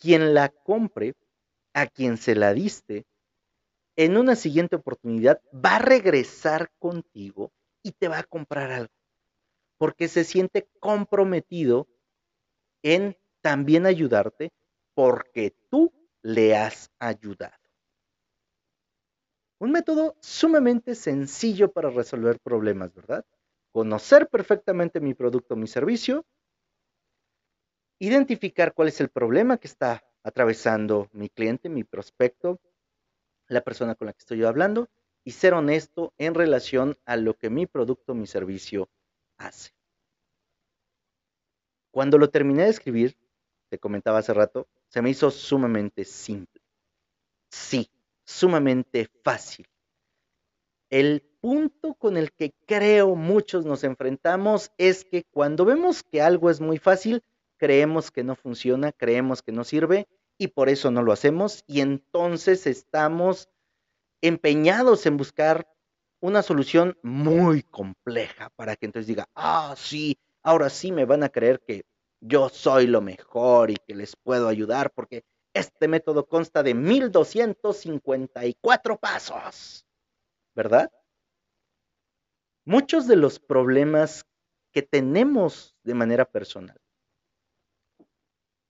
quien 0.00 0.32
la 0.32 0.48
compre, 0.48 1.12
a 1.74 1.86
quien 1.86 2.16
se 2.16 2.34
la 2.34 2.54
diste, 2.54 3.04
en 3.96 4.16
una 4.16 4.36
siguiente 4.36 4.76
oportunidad 4.76 5.38
va 5.54 5.76
a 5.76 5.80
regresar 5.80 6.70
contigo 6.78 7.52
y 7.82 7.92
te 7.92 8.08
va 8.08 8.20
a 8.20 8.24
comprar 8.24 8.72
algo, 8.72 8.94
porque 9.84 10.08
se 10.08 10.24
siente 10.24 10.66
comprometido 10.80 11.86
en 12.82 13.18
también 13.42 13.84
ayudarte, 13.84 14.50
porque 14.94 15.54
tú 15.68 15.92
le 16.22 16.56
has 16.56 16.90
ayudado. 16.98 17.62
Un 19.58 19.72
método 19.72 20.16
sumamente 20.22 20.94
sencillo 20.94 21.70
para 21.70 21.90
resolver 21.90 22.40
problemas, 22.40 22.94
¿verdad? 22.94 23.26
Conocer 23.72 24.30
perfectamente 24.30 25.00
mi 25.00 25.12
producto 25.12 25.54
mi 25.54 25.66
servicio, 25.66 26.24
identificar 27.98 28.72
cuál 28.72 28.88
es 28.88 29.02
el 29.02 29.10
problema 29.10 29.58
que 29.58 29.66
está 29.66 30.02
atravesando 30.22 31.10
mi 31.12 31.28
cliente, 31.28 31.68
mi 31.68 31.84
prospecto, 31.84 32.58
la 33.48 33.60
persona 33.60 33.96
con 33.96 34.06
la 34.06 34.14
que 34.14 34.20
estoy 34.20 34.44
hablando, 34.44 34.88
y 35.24 35.32
ser 35.32 35.52
honesto 35.52 36.14
en 36.16 36.32
relación 36.32 36.96
a 37.04 37.18
lo 37.18 37.34
que 37.34 37.50
mi 37.50 37.66
producto 37.66 38.14
mi 38.14 38.26
servicio 38.26 38.88
hace. 39.38 39.70
Cuando 41.90 42.18
lo 42.18 42.28
terminé 42.30 42.64
de 42.64 42.70
escribir, 42.70 43.16
te 43.68 43.78
comentaba 43.78 44.18
hace 44.18 44.34
rato, 44.34 44.68
se 44.88 45.00
me 45.02 45.10
hizo 45.10 45.30
sumamente 45.30 46.04
simple. 46.04 46.62
Sí, 47.50 47.90
sumamente 48.24 49.08
fácil. 49.22 49.66
El 50.90 51.22
punto 51.40 51.94
con 51.94 52.16
el 52.16 52.32
que 52.32 52.54
creo 52.66 53.16
muchos 53.16 53.64
nos 53.64 53.84
enfrentamos 53.84 54.72
es 54.78 55.04
que 55.04 55.24
cuando 55.24 55.64
vemos 55.64 56.02
que 56.02 56.22
algo 56.22 56.50
es 56.50 56.60
muy 56.60 56.78
fácil, 56.78 57.22
creemos 57.56 58.10
que 58.10 58.24
no 58.24 58.34
funciona, 58.36 58.92
creemos 58.92 59.42
que 59.42 59.52
no 59.52 59.64
sirve 59.64 60.08
y 60.38 60.48
por 60.48 60.68
eso 60.68 60.90
no 60.90 61.02
lo 61.02 61.12
hacemos 61.12 61.64
y 61.66 61.80
entonces 61.80 62.66
estamos 62.66 63.48
empeñados 64.20 65.06
en 65.06 65.16
buscar 65.16 65.73
una 66.24 66.42
solución 66.42 66.98
muy 67.02 67.62
compleja 67.64 68.48
para 68.56 68.76
que 68.76 68.86
entonces 68.86 69.08
diga, 69.08 69.28
ah, 69.34 69.74
sí, 69.76 70.18
ahora 70.42 70.70
sí 70.70 70.90
me 70.90 71.04
van 71.04 71.22
a 71.22 71.28
creer 71.28 71.60
que 71.60 71.84
yo 72.18 72.48
soy 72.48 72.86
lo 72.86 73.02
mejor 73.02 73.70
y 73.70 73.76
que 73.76 73.94
les 73.94 74.16
puedo 74.16 74.48
ayudar 74.48 74.90
porque 74.94 75.26
este 75.52 75.86
método 75.86 76.26
consta 76.26 76.62
de 76.62 76.72
1254 76.72 78.96
pasos, 78.96 79.84
¿verdad? 80.54 80.90
Muchos 82.64 83.06
de 83.06 83.16
los 83.16 83.38
problemas 83.38 84.24
que 84.72 84.80
tenemos 84.80 85.76
de 85.82 85.92
manera 85.92 86.24
personal 86.24 86.80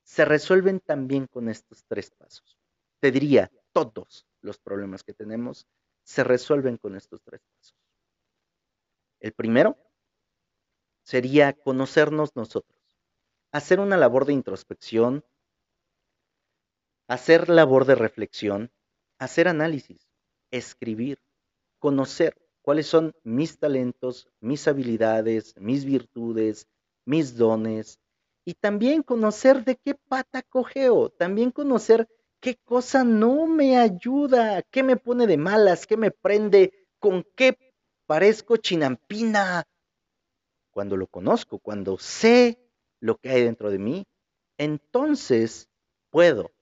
se 0.03 0.25
resuelven 0.25 0.81
también 0.81 1.29
con 1.29 1.49
estos 1.49 1.85
tres 1.87 2.11
pasos. 2.11 2.59
Te 2.99 3.13
diría, 3.13 3.49
todos 3.71 4.27
los 4.41 4.59
problemas 4.59 5.05
que 5.05 5.15
tenemos 5.15 5.69
se 6.05 6.23
resuelven 6.25 6.77
con 6.77 6.95
estos 6.95 7.23
tres 7.23 7.41
pasos. 7.43 7.77
El 9.21 9.33
primero 9.33 9.77
sería 11.03 11.53
conocernos 11.53 12.37
nosotros 12.37 12.75
hacer 13.55 13.79
una 13.79 13.97
labor 13.97 14.25
de 14.25 14.33
introspección, 14.33 15.25
hacer 17.07 17.49
labor 17.49 17.85
de 17.85 17.95
reflexión, 17.95 18.73
hacer 19.21 19.47
análisis, 19.47 20.09
escribir, 20.51 21.23
conocer, 21.79 22.37
cuáles 22.63 22.89
son 22.89 23.15
mis 23.23 23.61
talentos, 23.61 24.29
mis 24.41 24.67
habilidades, 24.67 25.55
mis 25.57 25.85
virtudes, 25.85 26.67
mis 27.05 27.37
dones, 27.37 28.01
y 28.45 28.55
también 28.55 29.05
conocer 29.05 29.65
de 29.65 29.77
qué 29.77 29.95
pata 29.95 30.43
cogeo, 30.43 31.11
también 31.11 31.53
conocer 31.53 32.09
qué 32.45 32.57
cosa 32.63 33.05
no 33.05 33.47
me 33.47 33.79
ayuda, 33.79 34.61
qué 34.71 34.83
me 34.83 34.99
pone 34.99 35.27
de 35.27 35.39
malas, 35.39 35.87
qué 35.87 35.97
me 35.97 36.11
prende, 36.11 36.75
con 36.99 37.25
qué 37.35 37.57
parezco 38.05 38.59
chinampina. 38.59 39.65
Cuando 40.71 40.99
lo 40.99 41.07
conozco, 41.07 41.59
cuando 41.59 41.97
sé 41.97 42.59
lo 43.01 43.17
que 43.17 43.31
hay 43.31 43.45
dentro 43.45 43.71
de 43.71 43.79
mí, 43.79 44.05
entonces 44.59 45.71
puedo 46.11 46.53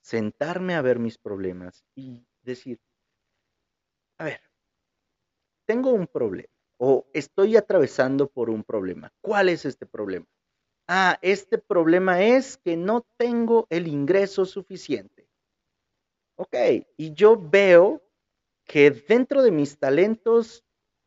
sentarme 0.00 0.76
a 0.76 0.80
ver 0.80 1.00
mis 1.00 1.18
problemas 1.18 1.84
y 1.96 2.24
decir, 2.42 2.78
a 4.18 4.26
ver, 4.26 4.40
tengo 5.66 5.90
un 5.92 6.06
problema 6.06 6.54
o 6.78 7.08
estoy 7.12 7.56
atravesando 7.56 8.28
por 8.28 8.48
un 8.48 8.62
problema. 8.62 9.12
¿Cuál 9.20 9.48
es 9.48 9.64
este 9.64 9.86
problema? 9.86 10.26
Ah, 10.92 11.20
este 11.22 11.56
problema 11.56 12.20
es 12.20 12.56
que 12.56 12.76
no 12.76 13.06
tengo 13.16 13.68
el 13.70 13.86
ingreso 13.86 14.44
suficiente. 14.44 15.28
Ok, 16.34 16.56
y 16.96 17.14
yo 17.14 17.40
veo 17.40 18.02
que 18.64 18.90
dentro 18.90 19.44
de 19.44 19.52
mis 19.52 19.78
talentos 19.78 20.64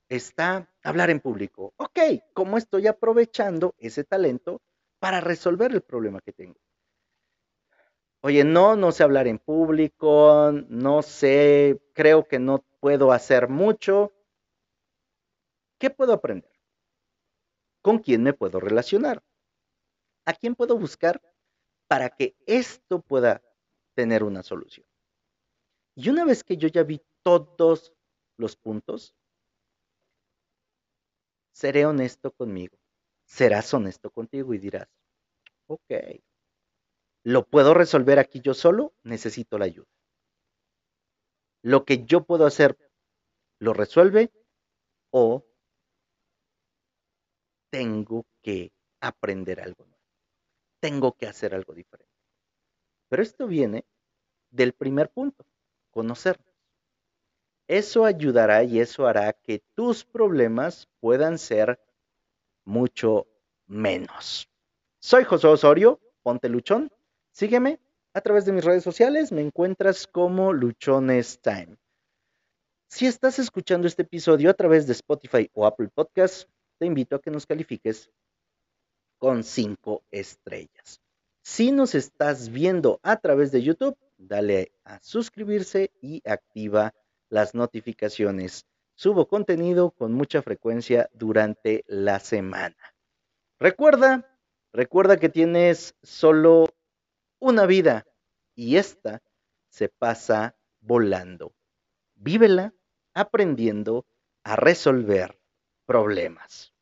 está 0.08 0.72
hablar 0.84 1.10
en 1.10 1.20
público. 1.20 1.74
Ok, 1.76 2.00
¿cómo 2.34 2.58
estoy 2.58 2.88
aprovechando 2.88 3.76
ese 3.78 4.06
talento 4.06 4.62
para 5.00 5.20
resolver 5.20 5.74
el 5.74 5.82
problema 5.82 6.22
que 6.22 6.32
tengo? 6.32 6.62
Oye, 8.22 8.46
no, 8.46 8.78
no 8.78 8.94
sé 8.94 9.04
hablar 9.04 9.28
en 9.28 9.38
público, 9.38 10.54
no 10.70 11.02
sé, 11.02 11.82
creo 11.92 12.26
que 12.26 12.40
no 12.40 12.64
puedo 12.80 13.12
hacer 13.12 13.50
mucho. 13.50 14.14
¿Qué 15.78 15.90
puedo 15.90 16.14
aprender? 16.14 16.54
¿Con 17.82 18.00
quién 18.00 18.24
me 18.24 18.32
puedo 18.32 18.62
relacionar? 18.62 19.22
¿A 20.26 20.34
quién 20.34 20.56
puedo 20.56 20.78
buscar 20.78 21.22
para 21.88 22.10
que 22.10 22.36
esto 22.46 23.02
pueda 23.02 23.42
tener 23.96 24.24
una 24.24 24.44
solución? 24.44 24.86
Y 25.96 26.10
una 26.10 26.26
vez 26.26 26.44
que 26.44 26.58
yo 26.58 26.68
ya 26.68 26.84
vi 26.84 27.02
todos 27.24 27.94
los 28.38 28.56
puntos, 28.56 29.16
seré 31.54 31.86
honesto 31.86 32.32
conmigo. 32.32 32.78
Serás 33.26 33.74
honesto 33.74 34.12
contigo 34.12 34.54
y 34.54 34.58
dirás, 34.58 34.88
ok, 35.68 35.92
¿lo 37.24 37.46
puedo 37.48 37.74
resolver 37.74 38.20
aquí 38.20 38.42
yo 38.42 38.54
solo? 38.54 38.94
Necesito 39.04 39.58
la 39.58 39.66
ayuda. 39.66 39.88
Lo 41.64 41.86
que 41.86 42.06
yo 42.06 42.26
puedo 42.26 42.46
hacer, 42.46 42.78
¿lo 43.60 43.74
resuelve? 43.74 44.32
O 45.12 45.46
tengo 47.72 48.26
que 48.42 48.72
aprender 49.00 49.62
algo. 49.62 49.93
Tengo 50.84 51.14
que 51.14 51.28
hacer 51.28 51.56
algo 51.56 51.74
diferente. 51.74 52.12
Pero 53.08 53.24
esto 53.24 53.48
viene 53.48 53.86
del 54.52 54.74
primer 54.74 55.10
punto, 55.10 55.46
conocernos. 55.92 56.54
Eso 57.70 58.04
ayudará 58.04 58.66
y 58.66 58.82
eso 58.82 59.08
hará 59.08 59.32
que 59.32 59.64
tus 59.76 60.04
problemas 60.04 60.90
puedan 61.00 61.38
ser 61.38 61.80
mucho 62.66 63.30
menos. 63.66 64.50
Soy 65.00 65.24
José 65.24 65.48
Osorio, 65.48 66.02
ponte 66.22 66.50
luchón. 66.50 66.92
Sígueme 67.32 67.80
a 68.14 68.20
través 68.20 68.44
de 68.44 68.52
mis 68.52 68.66
redes 68.66 68.84
sociales, 68.84 69.32
me 69.32 69.40
encuentras 69.40 70.06
como 70.06 70.52
Luchones 70.52 71.40
Time. 71.40 71.78
Si 72.90 73.08
estás 73.08 73.40
escuchando 73.40 73.88
este 73.88 74.02
episodio 74.02 74.50
a 74.50 74.54
través 74.54 74.86
de 74.86 74.92
Spotify 74.92 75.50
o 75.54 75.66
Apple 75.66 75.88
Podcasts, 75.96 76.46
te 76.78 76.86
invito 76.86 77.16
a 77.16 77.22
que 77.22 77.32
nos 77.32 77.46
califiques 77.46 78.12
con 79.24 79.46
cinco 79.46 80.04
estrellas. 80.12 81.00
Si 81.42 81.72
nos 81.72 81.96
estás 81.96 82.50
viendo 82.50 83.00
a 83.04 83.16
través 83.16 83.54
de 83.54 83.64
YouTube, 83.64 83.98
dale 84.18 84.74
a 84.84 85.00
suscribirse 85.02 85.94
y 86.02 86.22
activa 86.30 86.94
las 87.30 87.56
notificaciones. 87.56 88.66
Subo 88.96 89.30
contenido 89.30 89.92
con 89.92 90.12
mucha 90.12 90.42
frecuencia 90.42 91.10
durante 91.14 91.86
la 91.88 92.20
semana. 92.20 92.76
Recuerda, 93.62 94.30
recuerda 94.74 95.16
que 95.16 95.30
tienes 95.30 95.96
solo 96.04 96.68
una 97.40 97.66
vida 97.66 98.06
y 98.56 98.76
esta 98.76 99.24
se 99.70 99.88
pasa 99.88 100.58
volando. 100.82 101.54
Vívela 102.16 102.74
aprendiendo 103.14 104.06
a 104.44 104.58
resolver 104.58 105.40
problemas. 105.86 106.73